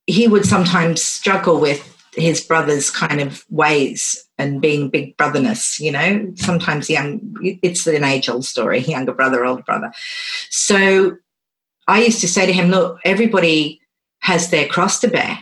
he 0.06 0.28
would 0.28 0.44
sometimes 0.44 1.02
struggle 1.02 1.60
with 1.60 1.90
his 2.14 2.40
brother's 2.40 2.90
kind 2.90 3.20
of 3.20 3.44
ways 3.50 4.24
and 4.38 4.60
being 4.60 4.88
big 4.88 5.16
brotherness, 5.16 5.80
you 5.80 5.90
know. 5.90 6.32
Sometimes 6.36 6.90
young, 6.90 7.20
it's 7.42 7.86
an 7.86 8.04
age 8.04 8.28
old 8.28 8.44
story, 8.44 8.80
younger 8.80 9.12
brother, 9.12 9.44
older 9.44 9.62
brother. 9.62 9.92
So 10.50 11.16
I 11.88 12.02
used 12.02 12.20
to 12.20 12.28
say 12.28 12.46
to 12.46 12.52
him, 12.52 12.68
look, 12.68 13.00
everybody 13.04 13.80
has 14.24 14.48
their 14.48 14.66
cross 14.66 15.00
to 15.00 15.08
bear, 15.08 15.38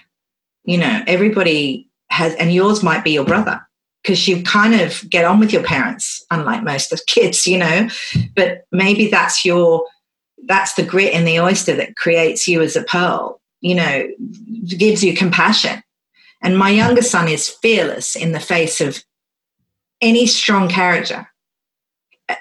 you 0.64 0.77
know, 0.77 1.05
everybody 1.07 1.88
has, 2.11 2.35
and 2.35 2.53
yours 2.53 2.83
might 2.83 3.05
be 3.05 3.12
your 3.12 3.25
brother 3.25 3.64
because 4.03 4.27
you 4.27 4.42
kind 4.42 4.75
of 4.75 5.09
get 5.09 5.25
on 5.25 5.38
with 5.38 5.53
your 5.53 5.62
parents, 5.62 6.27
unlike 6.33 6.64
most 6.64 6.92
of 6.92 7.07
kids, 7.07 7.47
you 7.47 7.57
know, 7.57 7.88
but 8.35 8.64
maybe 8.73 9.07
that's 9.07 9.45
your 9.45 9.87
that's 10.49 10.75
the 10.75 10.83
grit 10.83 11.14
in 11.14 11.25
the 11.25 11.38
oyster 11.38 11.77
that 11.77 11.95
creates 11.95 12.49
you 12.49 12.61
as 12.61 12.75
a 12.75 12.83
pearl, 12.83 13.40
you 13.61 13.77
know, 13.77 14.09
gives 14.66 15.05
you 15.05 15.14
compassion. 15.14 15.81
And 16.42 16.59
my 16.59 16.71
younger 16.71 17.03
son 17.03 17.29
is 17.29 17.49
fearless 17.49 18.16
in 18.16 18.33
the 18.33 18.40
face 18.40 18.81
of 18.81 19.05
any 20.01 20.27
strong 20.27 20.68
character. 20.68 21.29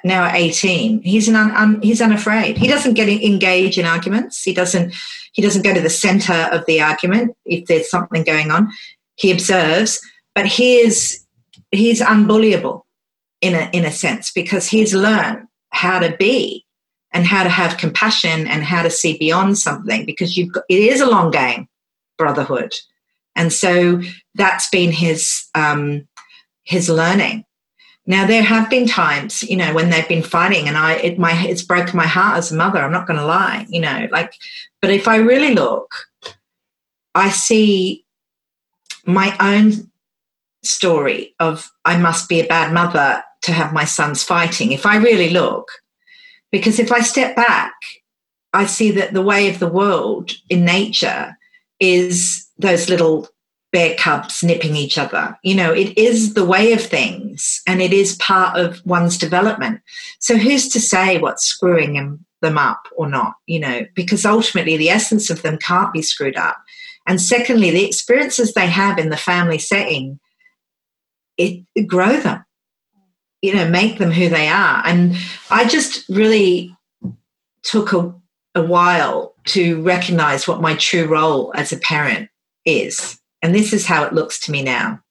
Now 0.03 0.25
at 0.25 0.35
18, 0.35 1.03
he's 1.03 1.27
an 1.27 1.35
un, 1.35 1.51
un, 1.51 1.81
he's 1.81 2.01
unafraid. 2.01 2.57
He 2.57 2.67
doesn't 2.67 2.95
get 2.95 3.09
engage 3.09 3.77
in 3.77 3.85
arguments. 3.85 4.43
He 4.43 4.53
doesn't 4.53 4.93
he 5.33 5.41
doesn't 5.41 5.63
go 5.63 5.73
to 5.73 5.81
the 5.81 5.89
center 5.89 6.49
of 6.51 6.65
the 6.65 6.81
argument 6.81 7.35
if 7.45 7.65
there's 7.67 7.89
something 7.89 8.23
going 8.23 8.51
on. 8.51 8.71
He 9.15 9.31
observes, 9.31 9.99
but 10.35 10.45
he 10.45 10.77
is 10.77 11.23
he's 11.71 12.01
unbullyable 12.01 12.83
in 13.41 13.55
a 13.55 13.69
in 13.73 13.85
a 13.85 13.91
sense 13.91 14.31
because 14.31 14.67
he's 14.67 14.93
learned 14.93 15.47
how 15.69 15.99
to 15.99 16.15
be 16.17 16.65
and 17.13 17.25
how 17.25 17.43
to 17.43 17.49
have 17.49 17.77
compassion 17.77 18.47
and 18.47 18.63
how 18.63 18.81
to 18.81 18.89
see 18.89 19.17
beyond 19.17 19.57
something 19.57 20.05
because 20.05 20.37
got, 20.37 20.63
it 20.69 20.79
is 20.79 21.01
a 21.01 21.09
long 21.09 21.31
game 21.31 21.67
brotherhood 22.17 22.73
and 23.35 23.51
so 23.51 24.01
that's 24.35 24.69
been 24.69 24.91
his 24.91 25.47
um, 25.55 26.07
his 26.63 26.89
learning 26.89 27.43
now 28.05 28.25
there 28.25 28.43
have 28.43 28.69
been 28.69 28.87
times 28.87 29.43
you 29.43 29.55
know 29.55 29.73
when 29.73 29.89
they've 29.89 30.07
been 30.07 30.23
fighting 30.23 30.67
and 30.67 30.77
i 30.77 30.93
it 30.93 31.19
my 31.19 31.33
it's 31.43 31.61
broken 31.61 31.95
my 31.95 32.07
heart 32.07 32.37
as 32.37 32.51
a 32.51 32.55
mother 32.55 32.79
i'm 32.79 32.91
not 32.91 33.07
going 33.07 33.19
to 33.19 33.25
lie 33.25 33.65
you 33.69 33.79
know 33.79 34.07
like 34.11 34.33
but 34.81 34.89
if 34.89 35.07
i 35.07 35.17
really 35.17 35.53
look 35.53 35.93
i 37.15 37.29
see 37.29 38.05
my 39.05 39.35
own 39.39 39.91
story 40.63 41.35
of 41.39 41.71
i 41.85 41.97
must 41.97 42.29
be 42.29 42.39
a 42.39 42.47
bad 42.47 42.73
mother 42.73 43.23
to 43.41 43.51
have 43.51 43.73
my 43.73 43.85
sons 43.85 44.23
fighting 44.23 44.71
if 44.71 44.85
i 44.85 44.97
really 44.97 45.29
look 45.29 45.71
because 46.51 46.79
if 46.79 46.91
I 46.91 46.99
step 46.99 47.35
back, 47.35 47.73
I 48.53 48.65
see 48.65 48.91
that 48.91 49.13
the 49.13 49.21
way 49.21 49.49
of 49.49 49.59
the 49.59 49.69
world 49.69 50.31
in 50.49 50.65
nature 50.65 51.37
is 51.79 52.47
those 52.57 52.89
little 52.89 53.27
bear 53.71 53.95
cubs 53.95 54.43
nipping 54.43 54.75
each 54.75 54.97
other. 54.97 55.37
You 55.43 55.55
know, 55.55 55.71
it 55.71 55.97
is 55.97 56.33
the 56.33 56.45
way 56.45 56.73
of 56.73 56.81
things 56.81 57.61
and 57.65 57.81
it 57.81 57.93
is 57.93 58.15
part 58.17 58.57
of 58.57 58.85
one's 58.85 59.17
development. 59.17 59.81
So 60.19 60.37
who's 60.37 60.67
to 60.69 60.79
say 60.79 61.17
what's 61.17 61.45
screwing 61.45 62.19
them 62.41 62.57
up 62.57 62.87
or 62.95 63.07
not, 63.07 63.35
you 63.47 63.59
know, 63.59 63.85
because 63.95 64.25
ultimately 64.25 64.75
the 64.75 64.89
essence 64.89 65.29
of 65.29 65.41
them 65.41 65.57
can't 65.57 65.93
be 65.93 66.01
screwed 66.01 66.35
up. 66.35 66.57
And 67.07 67.21
secondly, 67.21 67.71
the 67.71 67.85
experiences 67.85 68.53
they 68.53 68.67
have 68.67 68.97
in 68.97 69.09
the 69.09 69.17
family 69.17 69.57
setting, 69.57 70.19
it, 71.37 71.63
it 71.73 71.87
grow 71.87 72.19
them, 72.19 72.43
you 73.41 73.55
know, 73.55 73.69
make 73.69 73.97
them 73.97 74.11
who 74.11 74.29
they 74.29 74.47
are. 74.47 74.83
And 74.85 75.15
I 75.49 75.65
just 75.65 76.07
really 76.09 76.75
took 77.63 77.93
a, 77.93 78.13
a 78.53 78.61
while 78.61 79.33
to 79.45 79.81
recognize 79.81 80.47
what 80.47 80.61
my 80.61 80.75
true 80.75 81.07
role 81.07 81.53
as 81.55 81.71
a 81.71 81.77
parent 81.77 82.29
is. 82.65 83.20
And 83.41 83.55
this 83.55 83.73
is 83.73 83.85
how 83.85 84.03
it 84.03 84.13
looks 84.13 84.39
to 84.41 84.51
me 84.51 84.63
now. 84.63 85.01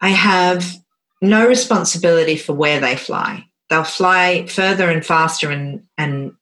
I 0.00 0.10
have 0.10 0.76
no 1.20 1.46
responsibility 1.46 2.36
for 2.36 2.52
where 2.52 2.80
they 2.80 2.96
fly. 2.96 3.46
They'll 3.70 3.84
fly 3.84 4.46
further 4.46 4.90
and 4.90 5.04
faster 5.04 5.50
and, 5.50 5.84
and 5.96 6.32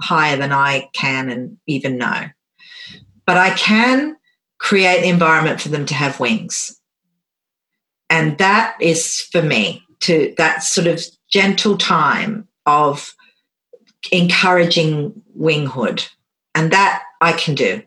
higher 0.00 0.36
than 0.36 0.52
I 0.52 0.88
can 0.92 1.30
and 1.30 1.56
even 1.66 1.96
know. 1.96 2.26
But 3.26 3.36
I 3.36 3.50
can 3.50 4.16
create 4.58 5.02
the 5.02 5.08
environment 5.08 5.60
for 5.60 5.70
them 5.70 5.86
to 5.86 5.94
have 5.94 6.20
wings. 6.20 6.78
And 8.10 8.36
that 8.38 8.76
is 8.80 9.20
for 9.32 9.40
me 9.40 9.84
to 10.00 10.34
that 10.36 10.62
sort 10.62 10.86
of 10.86 11.00
gentle 11.30 11.78
time 11.78 12.48
of 12.66 13.14
encouraging 14.12 15.22
winghood. 15.38 16.08
And 16.54 16.72
that 16.72 17.02
I 17.20 17.32
can 17.32 17.54
do 17.54 17.82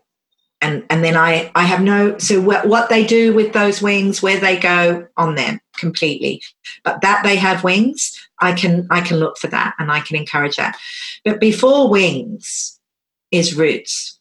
and 0.63 0.85
and 0.89 1.03
then 1.03 1.17
I 1.17 1.51
I 1.53 1.63
have 1.63 1.81
no 1.81 2.17
so 2.17 2.41
what, 2.41 2.89
they 2.89 3.05
do 3.05 3.33
with 3.33 3.53
those 3.53 3.81
wings, 3.81 4.23
where 4.23 4.39
they 4.39 4.57
go 4.57 5.05
on 5.17 5.35
them 5.35 5.59
completely, 5.77 6.41
but 6.83 7.01
that 7.01 7.21
they 7.23 7.35
have 7.35 7.63
wings, 7.63 8.11
I 8.39 8.53
can 8.53 8.87
I 8.89 9.01
can 9.01 9.19
look 9.19 9.37
for 9.37 9.47
that 9.47 9.75
and 9.77 9.91
I 9.91 9.99
can 9.99 10.15
encourage 10.15 10.55
that. 10.55 10.77
But 11.25 11.39
before 11.39 11.89
wings 11.89 12.79
is 13.29 13.55
roots, 13.55 14.19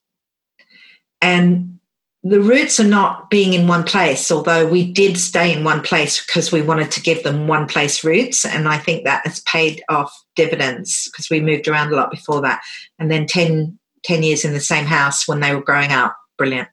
and 1.20 1.78
the 2.24 2.40
roots 2.40 2.78
are 2.78 2.84
not 2.84 3.30
being 3.30 3.52
in 3.52 3.66
one 3.66 3.84
place, 3.84 4.30
although 4.30 4.66
we 4.66 4.92
did 4.92 5.18
stay 5.18 5.52
in 5.52 5.64
one 5.64 5.80
place 5.80 6.24
because 6.24 6.52
we 6.52 6.62
wanted 6.62 6.90
to 6.92 7.02
give 7.02 7.22
them 7.22 7.48
one 7.48 7.66
place 7.66 8.04
roots. 8.04 8.44
And 8.44 8.68
I 8.68 8.78
think 8.78 9.04
that 9.04 9.26
has 9.26 9.40
paid 9.40 9.82
off 9.88 10.12
dividends 10.36 11.08
because 11.10 11.28
we 11.30 11.40
moved 11.40 11.66
around 11.66 11.92
a 11.92 11.96
lot 11.96 12.12
before 12.12 12.40
that. 12.42 12.62
And 13.00 13.10
then 13.10 13.26
10, 13.26 13.76
10 14.04 14.22
years 14.22 14.44
in 14.44 14.52
the 14.52 14.60
same 14.60 14.86
house 14.86 15.26
when 15.26 15.40
they 15.40 15.52
were 15.52 15.62
growing 15.62 15.90
up 15.90 16.16
brilliant. 16.42 16.68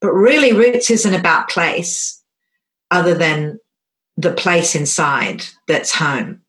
But 0.00 0.12
really, 0.14 0.52
roots 0.52 0.90
isn't 0.90 1.14
about 1.14 1.48
place 1.48 2.20
other 2.90 3.14
than 3.14 3.60
the 4.16 4.32
place 4.32 4.74
inside 4.74 5.44
that's 5.68 5.94
home. 5.94 6.40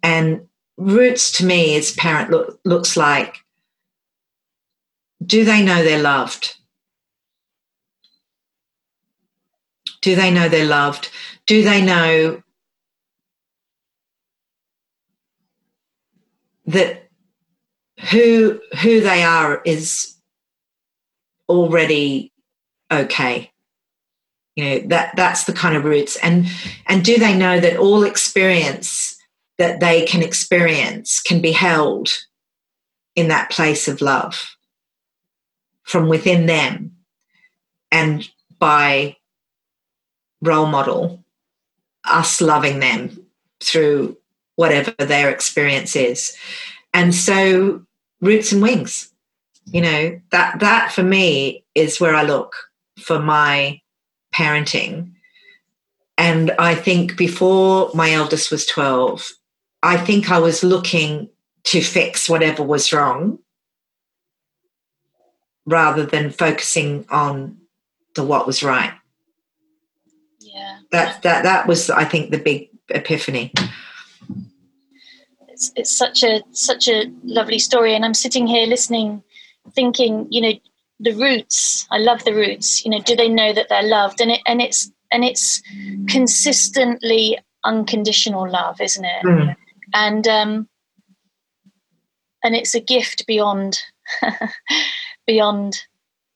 And 0.00 0.46
roots 0.76 1.32
to 1.32 1.44
me 1.44 1.76
as 1.76 1.90
parent 1.90 2.30
look, 2.30 2.60
looks 2.64 2.96
like 2.96 3.38
do 5.24 5.44
they 5.44 5.64
know 5.64 5.82
they're 5.82 6.00
loved? 6.00 6.54
Do 10.02 10.14
they 10.14 10.30
know 10.30 10.48
they're 10.48 10.66
loved? 10.66 11.10
Do 11.46 11.64
they 11.64 11.82
know 11.82 12.42
that 16.66 17.08
who 18.12 18.60
who 18.82 19.00
they 19.00 19.24
are 19.24 19.62
is 19.64 20.15
already 21.48 22.32
okay. 22.90 23.52
You 24.54 24.64
know 24.64 24.78
that 24.88 25.14
that's 25.16 25.44
the 25.44 25.52
kind 25.52 25.76
of 25.76 25.84
roots. 25.84 26.16
And 26.22 26.46
and 26.86 27.04
do 27.04 27.18
they 27.18 27.36
know 27.36 27.60
that 27.60 27.76
all 27.76 28.04
experience 28.04 29.16
that 29.58 29.80
they 29.80 30.04
can 30.04 30.22
experience 30.22 31.20
can 31.20 31.40
be 31.40 31.52
held 31.52 32.10
in 33.14 33.28
that 33.28 33.50
place 33.50 33.88
of 33.88 34.00
love 34.00 34.56
from 35.82 36.08
within 36.08 36.46
them 36.46 36.92
and 37.90 38.28
by 38.58 39.16
role 40.42 40.66
model 40.66 41.24
us 42.04 42.40
loving 42.40 42.80
them 42.80 43.26
through 43.60 44.16
whatever 44.56 44.92
their 44.98 45.30
experience 45.30 45.96
is. 45.96 46.36
And 46.94 47.14
so 47.14 47.82
roots 48.20 48.52
and 48.52 48.62
wings 48.62 49.12
you 49.66 49.80
know 49.80 50.20
that 50.30 50.60
that 50.60 50.92
for 50.92 51.02
me 51.02 51.64
is 51.74 52.00
where 52.00 52.14
i 52.14 52.22
look 52.22 52.54
for 52.98 53.18
my 53.18 53.80
parenting. 54.34 55.12
And 56.18 56.50
i 56.52 56.74
think 56.74 57.16
before 57.16 57.90
my 57.94 58.12
eldest 58.12 58.50
was 58.50 58.64
12 58.66 59.32
i 59.82 59.96
think 59.96 60.30
i 60.30 60.38
was 60.38 60.64
looking 60.64 61.28
to 61.64 61.80
fix 61.80 62.28
whatever 62.28 62.62
was 62.62 62.92
wrong 62.92 63.38
rather 65.66 66.06
than 66.06 66.30
focusing 66.30 67.04
on 67.10 67.58
the 68.14 68.24
what 68.24 68.46
was 68.46 68.62
right. 68.62 68.92
Yeah. 70.38 70.78
That 70.92 71.22
that 71.22 71.42
that 71.42 71.66
was 71.66 71.90
i 71.90 72.04
think 72.04 72.30
the 72.30 72.38
big 72.38 72.70
epiphany. 72.88 73.52
It's, 75.48 75.72
it's 75.74 75.90
such 75.90 76.22
a 76.22 76.42
such 76.52 76.88
a 76.88 77.10
lovely 77.24 77.58
story. 77.58 77.94
And 77.94 78.04
i'm 78.04 78.14
sitting 78.14 78.46
here 78.46 78.66
listening 78.66 79.22
thinking, 79.74 80.26
you 80.30 80.40
know, 80.40 80.52
the 81.00 81.12
roots. 81.12 81.86
I 81.90 81.98
love 81.98 82.24
the 82.24 82.34
roots. 82.34 82.84
You 82.84 82.90
know, 82.90 83.00
do 83.00 83.14
they 83.16 83.28
know 83.28 83.52
that 83.52 83.68
they're 83.68 83.82
loved? 83.82 84.20
And 84.20 84.30
it 84.30 84.40
and 84.46 84.62
it's 84.62 84.90
and 85.10 85.24
it's 85.24 85.62
consistently 86.08 87.38
unconditional 87.64 88.50
love, 88.50 88.80
isn't 88.80 89.04
it? 89.04 89.24
Mm. 89.24 89.56
And 89.92 90.28
um, 90.28 90.68
and 92.42 92.54
it's 92.54 92.74
a 92.74 92.80
gift 92.80 93.26
beyond 93.26 93.80
beyond 95.26 95.82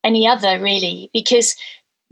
any 0.05 0.27
other, 0.27 0.59
really, 0.61 1.11
because 1.13 1.57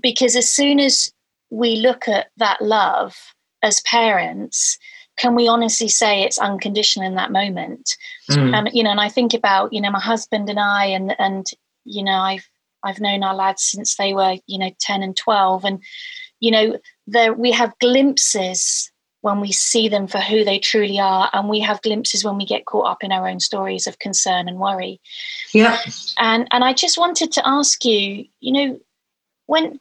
because 0.00 0.36
as 0.36 0.48
soon 0.48 0.80
as 0.80 1.12
we 1.50 1.76
look 1.76 2.08
at 2.08 2.28
that 2.36 2.62
love 2.62 3.16
as 3.62 3.80
parents, 3.82 4.78
can 5.18 5.34
we 5.34 5.48
honestly 5.48 5.88
say 5.88 6.22
it's 6.22 6.38
unconditional 6.38 7.06
in 7.06 7.16
that 7.16 7.32
moment? 7.32 7.96
Mm. 8.30 8.54
Um, 8.54 8.68
you 8.72 8.82
know, 8.82 8.90
and 8.90 9.00
I 9.00 9.08
think 9.08 9.34
about 9.34 9.72
you 9.72 9.80
know 9.80 9.90
my 9.90 10.00
husband 10.00 10.48
and 10.48 10.58
I, 10.58 10.86
and 10.86 11.14
and 11.18 11.46
you 11.84 12.02
know 12.02 12.12
I've 12.12 12.48
I've 12.82 13.00
known 13.00 13.22
our 13.22 13.34
lads 13.34 13.62
since 13.62 13.96
they 13.96 14.14
were 14.14 14.36
you 14.46 14.58
know 14.58 14.70
ten 14.80 15.02
and 15.02 15.16
twelve, 15.16 15.64
and 15.64 15.82
you 16.40 16.50
know 16.50 16.78
there 17.06 17.34
we 17.34 17.52
have 17.52 17.78
glimpses 17.80 18.90
when 19.20 19.40
we 19.40 19.50
see 19.50 19.88
them 19.88 20.06
for 20.06 20.18
who 20.18 20.44
they 20.44 20.60
truly 20.60 21.00
are, 21.00 21.28
and 21.32 21.48
we 21.48 21.60
have 21.60 21.82
glimpses 21.82 22.24
when 22.24 22.36
we 22.36 22.46
get 22.46 22.66
caught 22.66 22.86
up 22.86 23.02
in 23.02 23.12
our 23.12 23.28
own 23.28 23.40
stories 23.40 23.86
of 23.86 23.98
concern 23.98 24.48
and 24.48 24.58
worry. 24.58 25.00
Yeah, 25.52 25.78
and 26.18 26.46
and 26.52 26.64
I 26.64 26.72
just 26.72 26.96
wanted 26.96 27.32
to 27.32 27.46
ask 27.46 27.84
you, 27.84 28.24
you 28.40 28.52
know, 28.52 28.80
when 29.46 29.80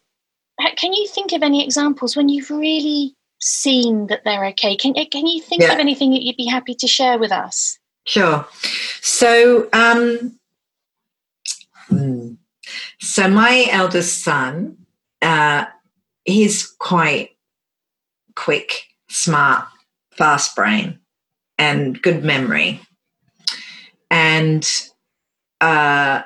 can 0.77 0.93
you 0.93 1.07
think 1.07 1.33
of 1.33 1.43
any 1.43 1.63
examples 1.63 2.15
when 2.15 2.29
you've 2.29 2.49
really 2.49 3.16
seen 3.47 4.07
that 4.07 4.23
they're 4.25 4.45
okay. 4.47 4.75
Can, 4.75 4.93
can 4.93 5.25
you 5.25 5.41
think 5.41 5.61
yeah. 5.61 5.73
of 5.73 5.79
anything 5.79 6.11
that 6.11 6.21
you'd 6.21 6.37
be 6.37 6.45
happy 6.45 6.75
to 6.75 6.87
share 6.87 7.17
with 7.17 7.31
us? 7.31 7.79
Sure. 8.05 8.47
So, 9.01 9.67
um, 9.73 10.37
hmm. 11.87 12.33
so 12.99 13.29
my 13.29 13.67
eldest 13.71 14.23
son, 14.23 14.77
uh, 15.21 15.65
he's 16.25 16.67
quite 16.67 17.31
quick, 18.35 18.83
smart, 19.09 19.65
fast 20.11 20.55
brain, 20.55 20.99
and 21.57 22.01
good 22.01 22.23
memory, 22.23 22.81
and 24.11 24.69
uh, 25.59 26.21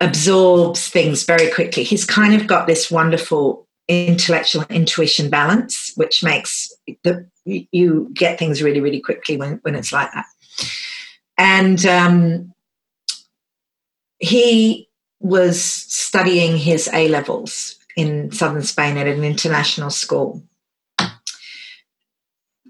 absorbs 0.00 0.88
things 0.88 1.24
very 1.24 1.50
quickly. 1.50 1.84
He's 1.84 2.04
kind 2.04 2.34
of 2.34 2.46
got 2.46 2.66
this 2.66 2.90
wonderful 2.90 3.67
intellectual 3.88 4.64
intuition 4.68 5.30
balance, 5.30 5.92
which 5.96 6.22
makes 6.22 6.72
the 7.02 7.26
you 7.44 8.10
get 8.12 8.38
things 8.38 8.62
really, 8.62 8.80
really 8.80 9.00
quickly 9.00 9.36
when, 9.36 9.54
when 9.62 9.74
it's 9.74 9.92
like 9.92 10.12
that. 10.12 10.26
And 11.38 11.84
um, 11.86 12.52
he 14.18 14.88
was 15.20 15.62
studying 15.62 16.56
his 16.56 16.90
A 16.92 17.08
levels 17.08 17.76
in 17.96 18.30
southern 18.32 18.62
Spain 18.62 18.96
at 18.96 19.06
an 19.06 19.24
international 19.24 19.90
school. 19.90 20.42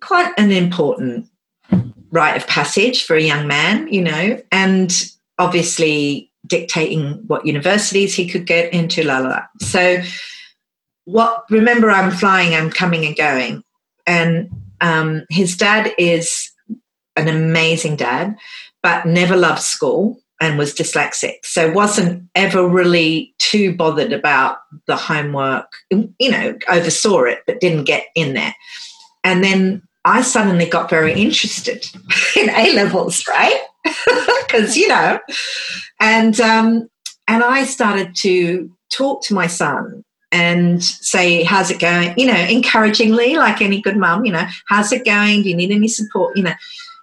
Quite 0.00 0.33
an 0.38 0.52
important 0.52 1.28
rite 2.11 2.37
of 2.37 2.46
passage 2.46 3.04
for 3.04 3.16
a 3.16 3.22
young 3.22 3.46
man, 3.46 3.88
you 3.92 4.02
know, 4.02 4.40
and 4.52 5.12
obviously 5.38 6.31
dictating 6.46 7.14
what 7.26 7.44
universities 7.44 8.14
he 8.14 8.28
could 8.28 8.46
get 8.46 8.72
into, 8.72 9.02
la 9.02 9.18
la 9.18 9.28
la. 9.28 9.42
So 9.61 10.00
what 11.08 11.44
remember 11.50 11.90
i'm 11.90 12.10
flying 12.10 12.54
i'm 12.54 12.70
coming 12.70 13.06
and 13.06 13.16
going. 13.16 13.62
And 14.06 14.50
um, 14.80 15.24
his 15.30 15.56
dad 15.56 15.92
is 15.98 16.50
an 17.16 17.28
amazing 17.28 17.96
dad 17.96 18.36
but 18.82 19.06
never 19.06 19.36
loved 19.36 19.60
school 19.60 20.20
and 20.40 20.56
was 20.56 20.72
dyslexic. 20.72 21.34
So 21.42 21.70
wasn't 21.72 22.22
ever 22.34 22.66
really 22.66 23.34
too 23.38 23.74
bothered 23.74 24.12
about 24.12 24.58
the 24.86 24.96
homework. 24.96 25.66
You 25.90 26.30
know 26.30 26.56
oversaw 26.68 27.22
it 27.24 27.40
but 27.46 27.60
didn't 27.60 27.84
get 27.84 28.04
in 28.14 28.34
there. 28.34 28.54
And 29.24 29.42
then 29.42 29.82
I 30.04 30.22
suddenly 30.22 30.66
got 30.66 30.90
very 30.90 31.12
interested 31.12 31.86
in 32.36 32.50
A 32.50 32.72
levels, 32.74 33.24
right? 33.28 33.60
Because 34.46 34.78
you 34.78 34.88
know, 34.88 35.18
and 36.00 36.40
um, 36.40 36.88
and 37.26 37.44
I 37.44 37.64
started 37.64 38.14
to 38.20 38.70
talk 38.90 39.22
to 39.24 39.34
my 39.34 39.46
son 39.46 40.02
and 40.30 40.82
say, 40.82 41.42
"How's 41.44 41.70
it 41.70 41.80
going?" 41.80 42.14
You 42.18 42.26
know, 42.26 42.38
encouragingly, 42.38 43.36
like 43.36 43.60
any 43.60 43.80
good 43.80 43.96
mum. 43.96 44.24
You 44.24 44.32
know, 44.32 44.46
how's 44.66 44.92
it 44.92 45.04
going? 45.04 45.42
Do 45.42 45.48
you 45.48 45.56
need 45.56 45.70
any 45.70 45.88
support? 45.88 46.36
You 46.36 46.44
know, 46.44 46.54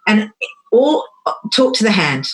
and 0.07 0.31
all 0.71 1.05
talk 1.53 1.75
to 1.75 1.83
the 1.83 1.91
hand. 1.91 2.27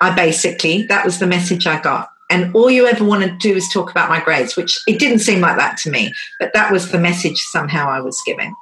I 0.00 0.14
basically 0.14 0.82
that 0.84 1.04
was 1.04 1.18
the 1.18 1.26
message 1.26 1.66
I 1.66 1.80
got. 1.80 2.08
And 2.28 2.54
all 2.54 2.70
you 2.70 2.86
ever 2.86 3.04
want 3.04 3.22
to 3.22 3.36
do 3.38 3.54
is 3.54 3.68
talk 3.72 3.90
about 3.90 4.08
my 4.08 4.20
grades, 4.20 4.56
which 4.56 4.80
it 4.88 4.98
didn't 4.98 5.20
seem 5.20 5.40
like 5.40 5.56
that 5.58 5.76
to 5.78 5.90
me, 5.90 6.12
but 6.40 6.52
that 6.54 6.72
was 6.72 6.90
the 6.90 6.98
message 6.98 7.38
somehow 7.38 7.88
I 7.88 8.00
was 8.00 8.20
giving. 8.26 8.52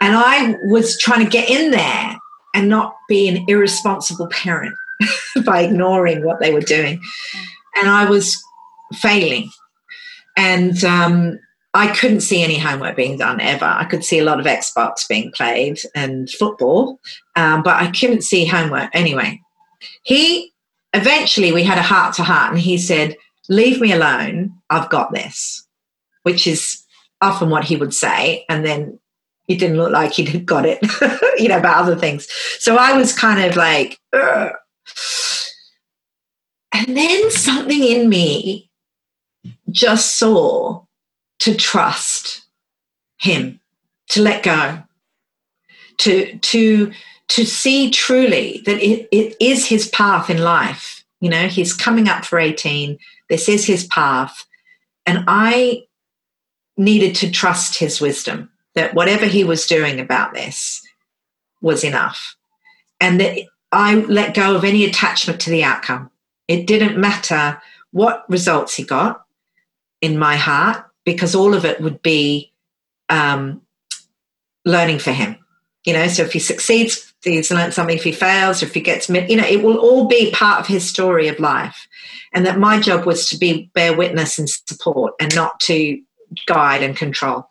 And 0.00 0.16
I 0.16 0.56
was 0.64 0.98
trying 0.98 1.24
to 1.24 1.30
get 1.30 1.50
in 1.50 1.70
there 1.70 2.16
and 2.54 2.68
not 2.68 2.96
be 3.08 3.28
an 3.28 3.44
irresponsible 3.46 4.28
parent 4.28 4.74
by 5.44 5.62
ignoring 5.62 6.24
what 6.24 6.40
they 6.40 6.52
were 6.52 6.60
doing. 6.60 7.02
And 7.76 7.90
I 7.90 8.08
was 8.08 8.42
failing. 8.94 9.50
And 10.38 10.84
um, 10.84 11.40
I 11.74 11.88
couldn't 11.88 12.20
see 12.20 12.44
any 12.44 12.58
homework 12.58 12.94
being 12.94 13.18
done 13.18 13.40
ever. 13.40 13.64
I 13.64 13.84
could 13.84 14.04
see 14.04 14.20
a 14.20 14.24
lot 14.24 14.38
of 14.38 14.46
Xbox 14.46 15.06
being 15.08 15.32
played 15.32 15.80
and 15.96 16.30
football, 16.30 17.00
um, 17.34 17.64
but 17.64 17.74
I 17.74 17.90
couldn't 17.90 18.22
see 18.22 18.46
homework. 18.46 18.88
Anyway, 18.94 19.40
he 20.04 20.52
eventually 20.94 21.52
we 21.52 21.64
had 21.64 21.76
a 21.76 21.82
heart 21.82 22.14
to 22.14 22.22
heart, 22.22 22.52
and 22.52 22.60
he 22.60 22.78
said, 22.78 23.16
Leave 23.48 23.80
me 23.80 23.92
alone. 23.92 24.54
I've 24.70 24.88
got 24.90 25.12
this, 25.12 25.66
which 26.22 26.46
is 26.46 26.84
often 27.20 27.50
what 27.50 27.64
he 27.64 27.74
would 27.76 27.94
say. 27.94 28.44
And 28.48 28.64
then 28.64 28.98
he 29.46 29.56
didn't 29.56 29.78
look 29.78 29.90
like 29.90 30.12
he'd 30.12 30.46
got 30.46 30.66
it, 30.66 30.78
you 31.40 31.48
know, 31.48 31.58
about 31.58 31.82
other 31.82 31.96
things. 31.96 32.28
So 32.60 32.76
I 32.76 32.96
was 32.96 33.12
kind 33.12 33.42
of 33.44 33.56
like, 33.56 33.98
Ugh. 34.12 34.52
and 36.72 36.96
then 36.96 37.30
something 37.32 37.82
in 37.82 38.08
me 38.08 38.68
just 39.70 40.18
saw 40.18 40.82
to 41.40 41.54
trust 41.54 42.42
him, 43.18 43.60
to 44.10 44.22
let 44.22 44.42
go, 44.42 44.82
to 45.98 46.38
to 46.38 46.92
to 47.28 47.44
see 47.44 47.90
truly 47.90 48.62
that 48.64 48.82
it, 48.82 49.08
it 49.12 49.36
is 49.40 49.66
his 49.66 49.88
path 49.88 50.30
in 50.30 50.38
life. 50.38 51.04
You 51.20 51.28
know, 51.28 51.46
he's 51.48 51.74
coming 51.74 52.08
up 52.08 52.24
for 52.24 52.38
18. 52.38 52.98
This 53.28 53.48
is 53.48 53.66
his 53.66 53.86
path. 53.86 54.46
And 55.04 55.24
I 55.26 55.84
needed 56.76 57.14
to 57.16 57.30
trust 57.30 57.78
his 57.78 58.00
wisdom 58.00 58.50
that 58.74 58.94
whatever 58.94 59.26
he 59.26 59.44
was 59.44 59.66
doing 59.66 60.00
about 60.00 60.32
this 60.32 60.82
was 61.60 61.84
enough. 61.84 62.36
And 63.00 63.20
that 63.20 63.38
I 63.72 63.96
let 63.96 64.34
go 64.34 64.54
of 64.54 64.64
any 64.64 64.84
attachment 64.84 65.40
to 65.42 65.50
the 65.50 65.64
outcome. 65.64 66.10
It 66.46 66.66
didn't 66.66 66.98
matter 66.98 67.60
what 67.90 68.24
results 68.30 68.74
he 68.74 68.84
got 68.84 69.24
in 70.00 70.18
my 70.18 70.36
heart, 70.36 70.84
because 71.04 71.34
all 71.34 71.54
of 71.54 71.64
it 71.64 71.80
would 71.80 72.02
be 72.02 72.52
um, 73.08 73.62
learning 74.64 74.98
for 74.98 75.12
him. 75.12 75.36
You 75.84 75.94
know, 75.94 76.08
so 76.08 76.22
if 76.22 76.32
he 76.32 76.38
succeeds, 76.38 77.14
he's 77.22 77.50
learned 77.50 77.72
something. 77.72 77.96
If 77.96 78.04
he 78.04 78.12
fails, 78.12 78.62
or 78.62 78.66
if 78.66 78.74
he 78.74 78.80
gets, 78.80 79.08
you 79.08 79.36
know, 79.36 79.46
it 79.46 79.62
will 79.62 79.78
all 79.78 80.06
be 80.06 80.30
part 80.32 80.60
of 80.60 80.66
his 80.66 80.88
story 80.88 81.28
of 81.28 81.38
life. 81.38 81.88
And 82.34 82.44
that 82.44 82.58
my 82.58 82.78
job 82.78 83.06
was 83.06 83.28
to 83.30 83.38
be 83.38 83.70
bear 83.74 83.96
witness 83.96 84.38
and 84.38 84.48
support 84.48 85.14
and 85.18 85.34
not 85.34 85.58
to 85.60 86.00
guide 86.46 86.82
and 86.82 86.96
control. 86.96 87.48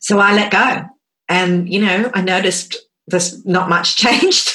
So 0.00 0.18
I 0.18 0.34
let 0.34 0.52
go. 0.52 0.84
And, 1.28 1.72
you 1.72 1.80
know, 1.80 2.10
I 2.14 2.20
noticed 2.20 2.76
there's 3.06 3.44
not 3.46 3.68
much 3.68 3.96
changed. 3.96 4.52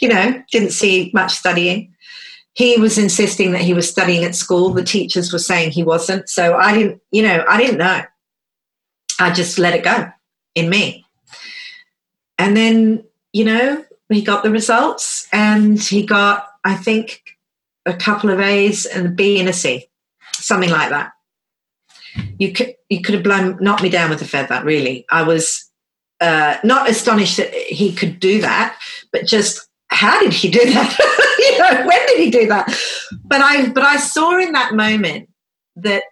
you 0.00 0.08
know, 0.08 0.42
didn't 0.50 0.70
see 0.70 1.10
much 1.12 1.32
studying. 1.32 1.91
He 2.54 2.78
was 2.78 2.98
insisting 2.98 3.52
that 3.52 3.62
he 3.62 3.74
was 3.74 3.88
studying 3.88 4.24
at 4.24 4.34
school. 4.34 4.70
The 4.70 4.84
teachers 4.84 5.32
were 5.32 5.38
saying 5.38 5.70
he 5.70 5.82
wasn't. 5.82 6.28
So 6.28 6.56
I 6.56 6.74
didn't, 6.76 7.00
you 7.10 7.22
know, 7.22 7.44
I 7.48 7.58
didn't 7.58 7.78
know. 7.78 8.02
I 9.18 9.30
just 9.30 9.58
let 9.58 9.74
it 9.74 9.84
go 9.84 10.10
in 10.54 10.68
me. 10.68 11.04
And 12.38 12.56
then, 12.56 13.04
you 13.32 13.44
know, 13.44 13.84
he 14.10 14.22
got 14.22 14.42
the 14.42 14.50
results 14.50 15.26
and 15.32 15.80
he 15.80 16.04
got, 16.04 16.48
I 16.64 16.74
think, 16.74 17.22
a 17.86 17.94
couple 17.94 18.30
of 18.30 18.40
A's 18.40 18.84
and 18.84 19.06
a 19.06 19.10
B 19.10 19.40
and 19.40 19.48
a 19.48 19.52
C, 19.52 19.88
something 20.34 20.70
like 20.70 20.90
that 20.90 21.12
you 22.38 22.52
could 22.52 22.74
you 22.88 23.02
could 23.02 23.14
have 23.14 23.24
blown 23.24 23.58
knocked 23.60 23.82
me 23.82 23.88
down 23.88 24.10
with 24.10 24.22
a 24.22 24.26
feather. 24.26 24.62
Really, 24.64 25.04
I 25.10 25.22
was 25.22 25.70
uh, 26.20 26.56
not 26.64 26.88
astonished 26.88 27.36
that 27.38 27.52
he 27.52 27.92
could 27.92 28.20
do 28.20 28.40
that, 28.40 28.78
but 29.12 29.26
just 29.26 29.68
how 29.92 30.20
did 30.20 30.32
he 30.32 30.50
do 30.50 30.64
that? 30.72 30.98
you 31.38 31.58
know, 31.58 31.86
when 31.86 32.06
did 32.06 32.20
he 32.20 32.30
do 32.30 32.46
that? 32.48 32.74
But 33.24 33.40
I 33.40 33.68
but 33.68 33.82
I 33.82 33.96
saw 33.96 34.38
in 34.38 34.52
that 34.52 34.74
moment 34.74 35.28
that 35.76 36.04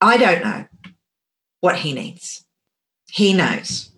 I 0.00 0.16
don't 0.16 0.42
know 0.42 0.66
what 1.60 1.76
he 1.76 1.92
needs. 1.92 2.44
He 3.10 3.34
knows. 3.34 3.90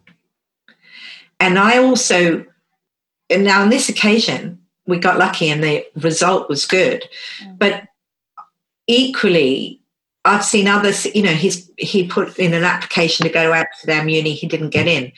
And 1.38 1.59
I 1.59 1.78
also, 1.78 2.44
and 3.31 3.44
now 3.44 3.62
on 3.62 3.70
this 3.70 3.88
occasion, 3.88 4.61
we 4.87 4.98
got 4.98 5.18
lucky 5.18 5.48
and 5.48 5.62
the 5.62 5.85
result 5.96 6.48
was 6.48 6.66
good. 6.66 7.05
Mm. 7.42 7.59
But 7.59 7.85
equally, 8.87 9.81
I've 10.24 10.44
seen 10.44 10.68
others, 10.68 11.07
you 11.14 11.22
know, 11.22 11.33
he's 11.33 11.70
he 11.78 12.07
put 12.07 12.38
in 12.38 12.55
an 12.55 12.64
application 12.64 13.26
to 13.26 13.33
go 13.33 13.46
to 13.46 13.55
Amsterdam 13.57 14.09
Uni, 14.09 14.35
he 14.35 14.46
didn't 14.46 14.70
get 14.70 14.87
in. 14.87 15.12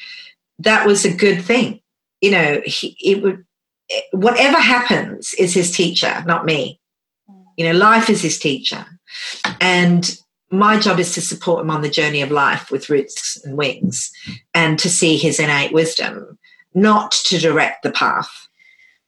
That 0.58 0.86
was 0.86 1.04
a 1.04 1.14
good 1.14 1.42
thing. 1.42 1.80
You 2.24 2.30
know, 2.30 2.60
he 2.64 2.96
it 3.00 3.22
would 3.22 3.44
eh, 3.90 4.00
whatever 4.12 4.58
happens 4.58 5.34
is 5.34 5.52
his 5.52 5.70
teacher, 5.70 6.22
not 6.26 6.44
me. 6.44 6.80
Mm. 7.30 7.44
You 7.58 7.66
know, 7.66 7.78
life 7.78 8.08
is 8.08 8.22
his 8.22 8.38
teacher. 8.38 8.84
And 9.60 10.16
my 10.50 10.78
job 10.78 10.98
is 10.98 11.12
to 11.14 11.20
support 11.20 11.62
him 11.62 11.70
on 11.70 11.82
the 11.82 11.90
journey 11.90 12.22
of 12.22 12.30
life 12.30 12.70
with 12.70 12.88
roots 12.88 13.40
and 13.44 13.56
wings 13.56 14.10
and 14.54 14.78
to 14.78 14.88
see 14.88 15.16
his 15.16 15.38
innate 15.38 15.72
wisdom, 15.72 16.38
not 16.74 17.12
to 17.26 17.38
direct 17.38 17.82
the 17.82 17.90
path. 17.90 18.30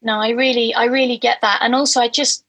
No, 0.03 0.19
I 0.19 0.31
really, 0.31 0.75
I 0.75 0.85
really 0.85 1.19
get 1.19 1.41
that. 1.41 1.61
And 1.63 1.75
also 1.75 2.01
I 2.01 2.09
just 2.09 2.45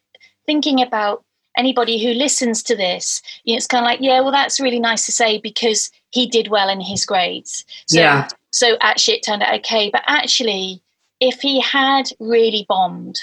thinking 0.46 0.82
about 0.82 1.24
anybody 1.58 2.02
who 2.02 2.14
listens 2.14 2.64
to 2.64 2.76
this, 2.76 3.22
you 3.44 3.54
know, 3.54 3.58
it's 3.58 3.68
kind 3.68 3.84
of 3.84 3.88
like, 3.88 4.00
yeah, 4.02 4.22
well, 4.22 4.32
that's 4.32 4.60
really 4.60 4.80
nice 4.80 5.06
to 5.06 5.12
say 5.12 5.40
because 5.40 5.92
he 6.12 6.28
did 6.28 6.48
well 6.48 6.70
in 6.70 6.80
his 6.80 7.06
grades. 7.06 7.66
So, 7.88 8.00
yeah. 8.00 8.28
So 8.52 8.78
actually, 8.82 9.18
it 9.18 9.24
turned 9.24 9.44
out 9.44 9.56
okay. 9.56 9.90
But 9.92 10.04
actually, 10.08 10.82
if 11.20 11.42
he 11.42 11.60
had 11.60 12.10
really 12.20 12.66
bombed 12.70 13.20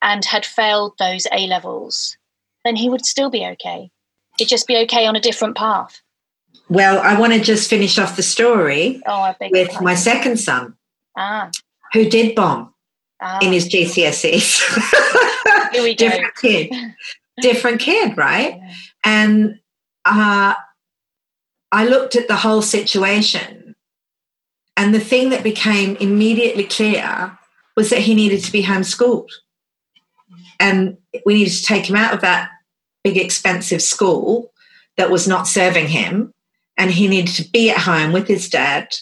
and 0.00 0.24
had 0.24 0.46
failed 0.46 0.94
those 0.98 1.26
A 1.32 1.46
levels, 1.46 2.16
then 2.64 2.76
he 2.76 2.88
would 2.88 3.04
still 3.04 3.30
be 3.30 3.44
okay. 3.46 3.90
He'd 4.38 4.48
just 4.48 4.66
be 4.66 4.76
okay 4.78 5.06
on 5.06 5.16
a 5.16 5.20
different 5.20 5.56
path. 5.56 6.00
Well, 6.68 7.00
I 7.00 7.18
want 7.18 7.32
to 7.32 7.40
just 7.40 7.68
finish 7.68 7.98
off 7.98 8.16
the 8.16 8.22
story 8.22 9.02
oh, 9.06 9.34
with 9.50 9.80
my 9.80 9.94
second 9.94 10.38
son, 10.38 10.74
ah. 11.16 11.50
who 11.92 12.08
did 12.08 12.34
bomb 12.34 12.72
ah. 13.20 13.38
in 13.42 13.52
his 13.52 13.68
GCSEs. 13.68 15.72
Here 15.72 15.82
we 15.82 15.94
go. 15.94 16.06
Different 16.08 16.34
kid. 16.36 16.72
different 17.40 17.80
kid, 17.80 18.16
right? 18.16 18.56
Yeah. 18.56 18.72
And 19.04 19.60
uh, 20.04 20.54
I 21.70 21.84
looked 21.86 22.16
at 22.16 22.28
the 22.28 22.36
whole 22.36 22.62
situation, 22.62 23.74
and 24.76 24.94
the 24.94 25.00
thing 25.00 25.30
that 25.30 25.42
became 25.42 25.96
immediately 25.96 26.64
clear 26.64 27.38
was 27.76 27.90
that 27.90 28.00
he 28.00 28.14
needed 28.14 28.42
to 28.44 28.52
be 28.52 28.62
homeschooled. 28.62 29.30
And 30.60 30.98
we 31.24 31.34
needed 31.34 31.52
to 31.54 31.64
take 31.64 31.88
him 31.88 31.96
out 31.96 32.14
of 32.14 32.20
that 32.20 32.50
big, 33.02 33.16
expensive 33.16 33.82
school 33.82 34.52
that 34.96 35.10
was 35.10 35.26
not 35.26 35.46
serving 35.46 35.88
him. 35.88 36.32
And 36.76 36.90
he 36.90 37.08
needed 37.08 37.34
to 37.34 37.50
be 37.50 37.70
at 37.70 37.78
home 37.78 38.12
with 38.12 38.28
his 38.28 38.48
dad, 38.48 38.94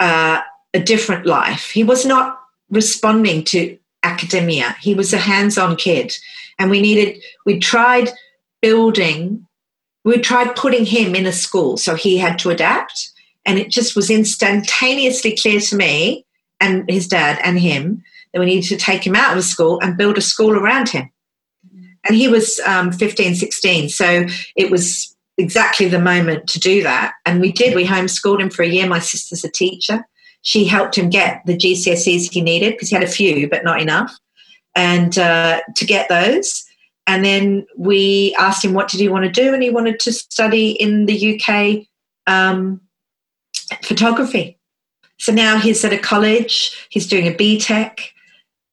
uh, 0.00 0.40
a 0.74 0.80
different 0.80 1.26
life. 1.26 1.70
He 1.70 1.84
was 1.84 2.04
not 2.04 2.40
responding 2.70 3.44
to 3.44 3.78
academia, 4.02 4.76
he 4.80 4.94
was 4.94 5.12
a 5.12 5.18
hands 5.18 5.58
on 5.58 5.74
kid 5.76 6.14
and 6.58 6.70
we 6.70 6.80
needed 6.80 7.22
we 7.46 7.58
tried 7.58 8.10
building 8.60 9.46
we 10.08 10.18
tried 10.18 10.56
putting 10.56 10.86
him 10.86 11.14
in 11.14 11.26
a 11.26 11.32
school 11.32 11.76
so 11.76 11.94
he 11.94 12.16
had 12.16 12.38
to 12.40 12.50
adapt. 12.50 13.10
And 13.44 13.58
it 13.58 13.70
just 13.70 13.94
was 13.94 14.10
instantaneously 14.10 15.36
clear 15.36 15.60
to 15.60 15.76
me 15.76 16.24
and 16.60 16.88
his 16.88 17.06
dad 17.06 17.38
and 17.42 17.58
him 17.58 18.02
that 18.32 18.40
we 18.40 18.46
needed 18.46 18.68
to 18.68 18.76
take 18.76 19.06
him 19.06 19.14
out 19.14 19.36
of 19.36 19.44
school 19.44 19.78
and 19.80 19.96
build 19.96 20.18
a 20.18 20.22
school 20.22 20.56
around 20.56 20.88
him. 20.88 21.10
And 22.04 22.16
he 22.16 22.28
was 22.28 22.58
um, 22.60 22.90
15 22.90 23.34
16 23.34 23.88
so 23.90 24.24
it 24.56 24.70
was 24.70 25.14
exactly 25.36 25.88
the 25.88 26.00
moment 26.00 26.48
to 26.48 26.58
do 26.58 26.82
that. 26.82 27.12
And 27.26 27.40
we 27.40 27.52
did 27.52 27.74
we 27.74 27.84
homeschooled 27.84 28.40
him 28.40 28.50
for 28.50 28.62
a 28.62 28.68
year. 28.68 28.88
My 28.88 28.98
sister's 28.98 29.44
a 29.44 29.50
teacher. 29.50 30.06
She 30.42 30.64
helped 30.64 30.96
him 30.96 31.10
get 31.10 31.42
the 31.46 31.56
gcse's 31.56 32.28
he 32.28 32.40
needed 32.40 32.74
because 32.74 32.88
he 32.88 32.94
had 32.94 33.04
a 33.04 33.08
few 33.08 33.48
but 33.48 33.64
not 33.64 33.82
enough 33.82 34.16
and 34.78 35.18
uh, 35.18 35.60
to 35.74 35.84
get 35.84 36.08
those. 36.08 36.64
And 37.08 37.24
then 37.24 37.66
we 37.76 38.34
asked 38.38 38.64
him 38.64 38.74
what 38.74 38.88
did 38.88 39.00
he 39.00 39.08
want 39.08 39.24
to 39.24 39.30
do, 39.30 39.52
and 39.52 39.62
he 39.62 39.70
wanted 39.70 39.98
to 40.00 40.12
study 40.12 40.70
in 40.70 41.06
the 41.06 41.34
UK 41.34 41.86
um, 42.32 42.80
photography. 43.82 44.56
So 45.18 45.32
now 45.32 45.58
he's 45.58 45.84
at 45.84 45.92
a 45.92 45.98
college, 45.98 46.86
he's 46.90 47.08
doing 47.08 47.26
a 47.26 47.34
BTEC, 47.34 47.98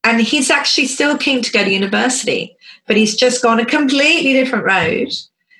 and 0.04 0.22
he's 0.22 0.52
actually 0.52 0.86
still 0.86 1.18
keen 1.18 1.42
to 1.42 1.52
go 1.52 1.64
to 1.64 1.72
university, 1.72 2.56
but 2.86 2.98
he's 2.98 3.16
just 3.16 3.42
gone 3.42 3.60
a 3.60 3.66
completely 3.66 4.34
different 4.34 4.66
road. 4.66 5.08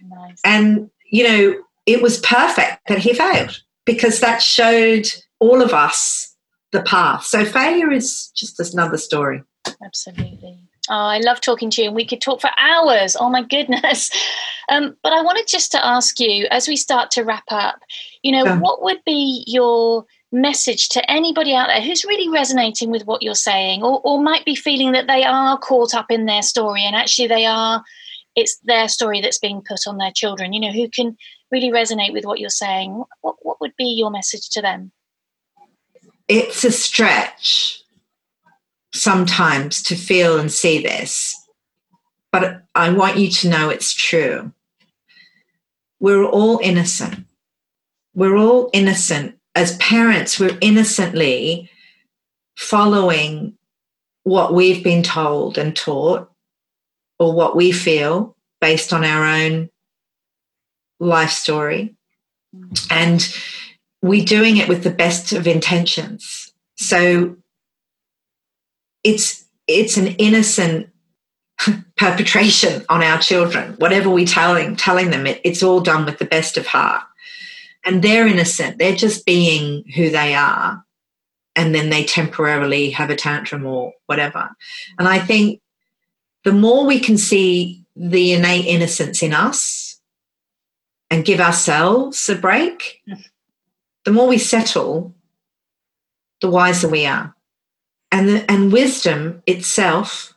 Nice. 0.08 0.42
And, 0.44 0.92
you 1.10 1.24
know, 1.28 1.64
it 1.88 2.04
was 2.04 2.20
perfect 2.20 2.88
that 2.88 3.00
he 3.00 3.16
failed 3.16 3.64
because 3.86 4.20
that 4.20 4.44
showed 4.44 5.08
all 5.40 5.64
of 5.64 5.74
us 5.74 6.36
the 6.72 6.84
path. 6.84 7.24
So 7.24 7.46
failure 7.46 7.92
is 7.92 8.32
just 8.36 8.60
another 8.74 8.98
story. 8.98 9.42
Absolutely. 9.84 10.60
Oh, 10.90 10.94
I 10.94 11.18
love 11.20 11.42
talking 11.42 11.70
to 11.72 11.82
you, 11.82 11.88
and 11.88 11.96
we 11.96 12.06
could 12.06 12.22
talk 12.22 12.42
for 12.42 12.50
hours. 12.58 13.16
Oh 13.20 13.30
my 13.30 13.44
goodness! 13.44 14.10
Um, 14.68 14.98
but 15.04 15.14
I 15.14 15.22
wanted 15.22 15.46
just 15.48 15.72
to 15.74 15.86
ask 15.86 16.20
you, 16.20 16.48
as 16.50 16.68
we 16.68 16.76
start 16.76 17.12
to 17.12 17.24
wrap 17.24 17.44
up, 17.50 17.84
you 18.24 18.32
know, 18.32 18.46
yeah. 18.46 18.58
what 18.58 18.82
would 18.82 18.98
be 19.06 19.44
your 19.46 20.08
message 20.32 20.90
to 20.90 21.08
anybody 21.08 21.54
out 21.54 21.68
there 21.68 21.82
who's 21.82 22.04
really 22.04 22.28
resonating 22.30 22.90
with 22.90 23.06
what 23.06 23.22
you're 23.22 23.36
saying, 23.36 23.84
or, 23.84 24.02
or 24.04 24.24
might 24.24 24.44
be 24.44 24.56
feeling 24.56 24.92
that 24.94 25.06
they 25.06 25.24
are 25.24 25.60
caught 25.60 25.94
up 25.94 26.08
in 26.10 26.26
their 26.26 26.42
story, 26.42 26.82
and 26.84 26.96
actually 26.96 27.28
they 27.28 27.46
are, 27.46 27.84
it's 28.36 28.58
their 28.64 28.88
story 28.88 29.22
that's 29.22 29.38
being 29.38 29.62
put 29.62 29.82
on 29.86 29.98
their 29.98 30.12
children. 30.12 30.52
You 30.52 30.62
know, 30.62 30.72
who 30.72 30.90
can 30.90 31.16
really 31.52 31.70
resonate 31.70 32.12
with 32.12 32.26
what 32.26 32.40
you're 32.40 32.50
saying. 32.50 33.04
What 33.22 33.36
what 33.44 33.62
would 33.62 33.76
be 33.78 33.86
your 33.86 34.10
message 34.10 34.50
to 34.50 34.64
them? 34.64 34.92
It's 36.28 36.64
a 36.64 36.72
stretch 36.72 37.85
sometimes 38.96 39.84
to 39.84 39.96
feel 39.96 40.40
and 40.40 40.52
see 40.52 40.82
this, 40.82 41.36
but 42.32 42.64
I 42.74 42.90
want 42.92 43.18
you 43.18 43.30
to 43.30 43.50
know 43.50 43.70
it's 43.70 43.94
true. 43.94 44.52
We're 46.00 46.26
all 46.26 46.60
innocent. 46.64 47.26
We're 48.14 48.38
all 48.38 48.70
innocent. 48.74 49.38
As 49.54 49.78
parents, 49.78 50.40
we're 50.40 50.58
innocently 50.62 51.70
following 52.56 53.58
what 54.24 54.54
we've 54.54 54.84
been 54.84 55.04
told 55.04 55.58
and 55.58 55.76
taught 55.76 56.30
or 57.20 57.34
what 57.34 57.56
we 57.56 57.72
feel 57.72 58.36
based 58.60 58.94
on 58.94 59.04
our 59.04 59.26
own 59.26 59.70
life 61.00 61.32
story. 61.32 61.96
Mm. 62.56 62.88
And 62.90 63.36
we're 64.02 64.26
doing 64.26 64.58
it 64.58 64.68
with 64.68 64.84
the 64.84 64.90
best 64.90 65.34
of 65.34 65.48
intentions. 65.48 66.54
So 66.76 67.38
it's 69.06 69.46
it's 69.68 69.96
an 69.96 70.08
innocent 70.18 70.90
perpetration 71.96 72.84
on 72.90 73.02
our 73.02 73.20
children. 73.20 73.76
Whatever 73.78 74.10
we're 74.10 74.26
telling 74.26 74.76
telling 74.76 75.12
them, 75.12 75.26
it, 75.26 75.40
it's 75.46 75.64
all 75.64 75.80
done 75.80 76.06
with 76.06 76.18
the 76.18 76.26
best 76.26 76.58
of 76.58 76.68
heart. 76.68 77.04
And 77.86 78.02
they're 78.02 78.28
innocent. 78.28 78.80
They're 78.80 78.96
just 78.96 79.26
being 79.26 79.86
who 79.96 80.10
they 80.10 80.34
are. 80.34 80.84
And 81.56 81.74
then 81.74 81.90
they 81.90 82.04
temporarily 82.04 82.90
have 82.90 83.12
a 83.12 83.16
tantrum 83.16 83.66
or 83.66 83.94
whatever. 84.08 84.50
And 84.98 85.08
I 85.08 85.20
think 85.20 85.62
the 86.44 86.52
more 86.52 86.86
we 86.86 87.00
can 87.00 87.18
see 87.18 87.86
the 87.96 88.34
innate 88.34 88.66
innocence 88.66 89.22
in 89.22 89.34
us 89.34 90.02
and 91.12 91.24
give 91.24 91.40
ourselves 91.40 92.28
a 92.28 92.36
break, 92.36 93.04
the 94.04 94.12
more 94.12 94.28
we 94.28 94.40
settle, 94.40 95.14
the 96.42 96.50
wiser 96.50 96.90
we 96.90 97.06
are 97.06 97.35
and 98.16 98.30
the, 98.30 98.50
and 98.50 98.72
wisdom 98.72 99.44
itself 99.46 100.34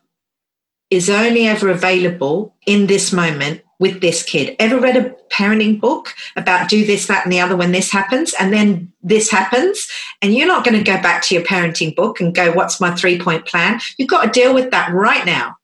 is 0.91 1.09
only 1.09 1.47
ever 1.47 1.69
available 1.69 2.57
in 2.67 2.89
this 2.89 3.13
moment 3.13 3.63
with 3.79 4.01
this 4.01 4.25
kid. 4.25 4.57
Ever 4.59 4.81
read 4.81 4.97
a 4.97 5.15
parenting 5.33 5.81
book 5.81 6.13
about 6.35 6.69
do 6.69 6.85
this, 6.85 7.07
that, 7.07 7.25
and 7.25 7.33
the 7.33 7.39
other 7.39 7.57
when 7.57 7.71
this 7.71 7.93
happens, 7.93 8.35
and 8.41 8.53
then 8.53 8.93
this 9.01 9.31
happens, 9.31 9.87
and 10.21 10.35
you're 10.35 10.49
not 10.49 10.65
going 10.65 10.77
to 10.77 10.83
go 10.83 11.01
back 11.01 11.23
to 11.23 11.37
your 11.37 11.45
parenting 11.45 11.95
book 11.95 12.21
and 12.21 12.35
go, 12.35 12.51
What's 12.51 12.81
my 12.81 12.93
three 12.97 13.17
point 13.17 13.47
plan? 13.47 13.79
You've 13.97 14.09
got 14.09 14.25
to 14.25 14.41
deal 14.41 14.53
with 14.53 14.73
that 14.73 14.93
right 14.93 15.25
now. 15.25 15.57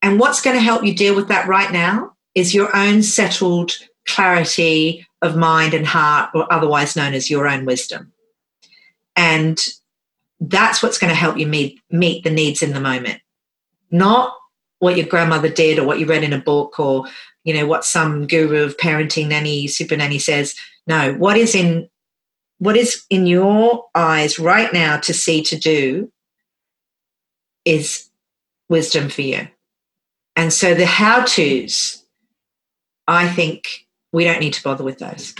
And 0.00 0.20
what's 0.20 0.42
going 0.42 0.54
to 0.56 0.62
help 0.62 0.84
you 0.84 0.94
deal 0.94 1.16
with 1.16 1.26
that 1.26 1.48
right 1.48 1.72
now 1.72 2.12
is 2.36 2.54
your 2.54 2.74
own 2.76 3.02
settled 3.02 3.72
clarity 4.06 5.04
of 5.22 5.36
mind 5.36 5.74
and 5.74 5.88
heart, 5.88 6.30
or 6.34 6.52
otherwise 6.52 6.94
known 6.94 7.14
as 7.14 7.28
your 7.28 7.48
own 7.48 7.64
wisdom. 7.64 8.12
And 9.16 9.58
that's 10.48 10.82
what's 10.82 10.98
going 10.98 11.10
to 11.10 11.16
help 11.16 11.38
you 11.38 11.46
meet 11.46 11.80
meet 11.90 12.24
the 12.24 12.30
needs 12.30 12.62
in 12.62 12.72
the 12.72 12.80
moment. 12.80 13.20
Not 13.90 14.34
what 14.80 14.96
your 14.96 15.06
grandmother 15.06 15.48
did 15.48 15.78
or 15.78 15.86
what 15.86 16.00
you 16.00 16.06
read 16.06 16.24
in 16.24 16.32
a 16.32 16.40
book 16.40 16.80
or 16.80 17.06
you 17.44 17.54
know 17.54 17.66
what 17.66 17.84
some 17.84 18.26
guru 18.26 18.64
of 18.64 18.76
parenting 18.76 19.28
nanny 19.28 19.68
super 19.68 19.96
nanny 19.96 20.18
says. 20.18 20.54
No 20.86 21.14
what 21.14 21.36
is 21.36 21.54
in 21.54 21.88
what 22.58 22.76
is 22.76 23.04
in 23.08 23.26
your 23.26 23.86
eyes 23.94 24.38
right 24.38 24.72
now 24.72 24.96
to 24.96 25.14
see 25.14 25.42
to 25.42 25.56
do 25.56 26.10
is 27.64 28.08
wisdom 28.68 29.08
for 29.08 29.22
you. 29.22 29.48
And 30.34 30.52
so 30.52 30.74
the 30.74 30.86
how 30.86 31.24
to's 31.24 32.04
i 33.08 33.28
think 33.28 33.86
we 34.12 34.24
don't 34.24 34.40
need 34.40 34.52
to 34.54 34.62
bother 34.62 34.84
with 34.84 34.98
those 34.98 35.34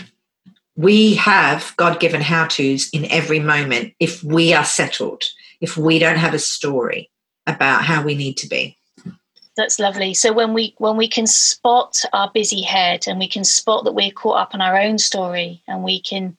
we 0.75 1.15
have 1.15 1.73
God 1.77 1.99
given 1.99 2.21
how 2.21 2.47
to's 2.47 2.89
in 2.91 3.05
every 3.05 3.39
moment 3.39 3.93
if 3.99 4.23
we 4.23 4.53
are 4.53 4.65
settled, 4.65 5.23
if 5.61 5.77
we 5.77 5.99
don't 5.99 6.17
have 6.17 6.33
a 6.33 6.39
story 6.39 7.09
about 7.45 7.83
how 7.83 8.03
we 8.03 8.15
need 8.15 8.37
to 8.37 8.47
be. 8.47 8.77
That's 9.55 9.77
lovely. 9.77 10.15
So 10.15 10.33
when 10.33 10.53
we 10.53 10.73
when 10.79 10.97
we 10.97 11.07
can 11.07 11.27
spot 11.27 12.03
our 12.11 12.31
busy 12.33 12.63
head 12.63 13.07
and 13.07 13.19
we 13.19 13.27
can 13.27 13.43
spot 13.43 13.83
that 13.83 13.93
we're 13.93 14.11
caught 14.11 14.39
up 14.39 14.55
in 14.55 14.61
our 14.61 14.75
own 14.79 14.97
story 14.97 15.61
and 15.67 15.83
we 15.83 16.01
can 16.01 16.37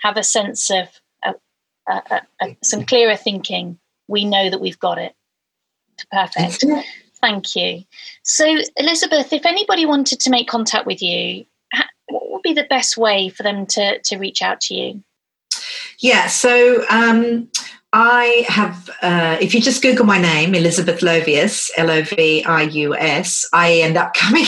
have 0.00 0.16
a 0.16 0.22
sense 0.22 0.70
of 0.70 0.88
uh, 1.22 2.00
uh, 2.10 2.20
uh, 2.40 2.48
some 2.62 2.84
clearer 2.84 3.16
thinking, 3.16 3.78
we 4.08 4.24
know 4.24 4.48
that 4.48 4.60
we've 4.60 4.78
got 4.78 4.98
it. 4.98 5.14
Perfect. 6.10 6.64
Thank 7.20 7.54
you. 7.54 7.84
So 8.22 8.58
Elizabeth, 8.76 9.32
if 9.32 9.44
anybody 9.44 9.84
wanted 9.84 10.20
to 10.20 10.30
make 10.30 10.48
contact 10.48 10.86
with 10.86 11.02
you, 11.02 11.44
be 12.44 12.52
the 12.52 12.66
best 12.70 12.96
way 12.96 13.28
for 13.28 13.42
them 13.42 13.66
to, 13.66 13.98
to 13.98 14.16
reach 14.16 14.42
out 14.42 14.60
to 14.62 14.74
you? 14.74 15.02
Yeah, 15.98 16.28
so 16.28 16.84
um, 16.90 17.48
I 17.96 18.44
have, 18.48 18.90
uh, 19.02 19.38
if 19.40 19.54
you 19.54 19.60
just 19.60 19.80
Google 19.80 20.04
my 20.04 20.20
name, 20.20 20.52
Elizabeth 20.54 20.98
Lovius, 20.98 21.70
L 21.76 21.92
O 21.92 22.02
V 22.02 22.44
I 22.44 22.62
U 22.62 22.96
S, 22.96 23.48
I 23.52 23.74
end 23.74 23.96
up 23.96 24.14
coming. 24.16 24.46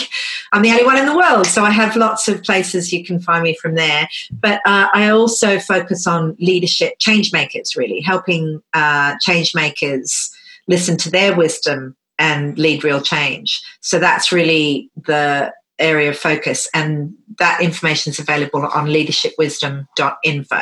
I'm 0.53 0.63
the 0.63 0.73
only 0.73 0.85
one 0.85 0.99
in 0.99 1.07
the 1.07 1.17
world, 1.17 1.47
so 1.47 1.63
I 1.63 1.71
have 1.71 1.95
lots 1.95 2.27
of 2.27 2.43
places 2.43 2.93
you 2.93 3.05
can 3.05 3.21
find 3.21 3.45
me 3.45 3.55
from 3.55 3.77
there. 3.77 4.09
But 4.33 4.61
uh, 4.67 4.89
I 4.93 5.11
also 5.11 5.61
focus 5.61 6.09
on 6.09 6.37
leadership, 6.41 6.95
change 6.99 7.33
makers, 7.33 7.77
really, 7.77 8.01
helping 8.01 8.63
uh, 8.75 9.15
change 9.21 9.55
makers 9.55 10.29
listen 10.67 10.97
to 10.97 11.11
their 11.11 11.37
wisdom 11.37 11.97
and 12.19 12.59
lead 12.59 12.83
real 12.83 13.01
change. 13.01 13.63
So 13.81 14.01
that's 14.01 14.33
really 14.33 14.91
the 14.97 15.53
area 15.79 16.11
of 16.11 16.19
focus, 16.19 16.69
and 16.75 17.15
that 17.39 17.61
information 17.61 18.11
is 18.11 18.19
available 18.19 18.67
on 18.67 18.87
leadershipwisdom.info. 18.87 20.61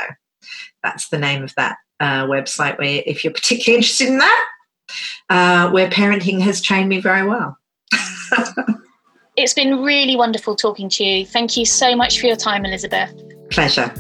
That's 0.83 1.09
the 1.09 1.19
name 1.19 1.43
of 1.43 1.55
that 1.57 1.77
uh, 2.01 2.27
website. 2.27 2.79
Where, 2.79 3.03
if 3.07 3.25
you're 3.25 3.33
particularly 3.33 3.77
interested 3.79 4.09
in 4.09 4.19
that, 4.19 4.45
uh, 5.31 5.71
where 5.71 5.89
parenting 5.89 6.41
has 6.41 6.61
trained 6.61 6.89
me 6.89 7.01
very 7.01 7.27
well. 7.27 7.57
it's 9.37 9.55
been 9.55 9.83
really 9.83 10.17
wonderful 10.17 10.57
talking 10.57 10.89
to 10.91 11.05
you. 11.05 11.27
Thank 11.27 11.57
you 11.57 11.65
so 11.65 11.97
much 11.97 12.21
for 12.21 12.27
your 12.27 12.37
time, 12.37 12.65
Elizabeth. 12.65 13.15
Pleasure. 13.51 13.93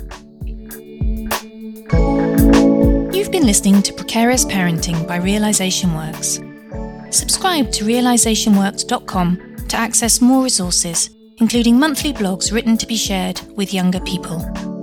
You've 3.12 3.32
been 3.32 3.46
listening 3.46 3.82
to 3.82 3.92
Precarious 3.92 4.44
Parenting 4.44 5.06
by 5.06 5.16
Realization 5.16 5.94
Works. 5.94 6.40
Subscribe 7.16 7.70
to 7.72 7.84
realizationworks.com 7.84 9.66
to 9.68 9.76
access 9.76 10.20
more 10.20 10.42
resources, 10.42 11.10
including 11.38 11.78
monthly 11.78 12.12
blogs 12.12 12.52
written 12.52 12.76
to 12.76 12.86
be 12.86 12.96
shared 12.96 13.40
with 13.56 13.74
younger 13.74 14.00
people. 14.00 14.73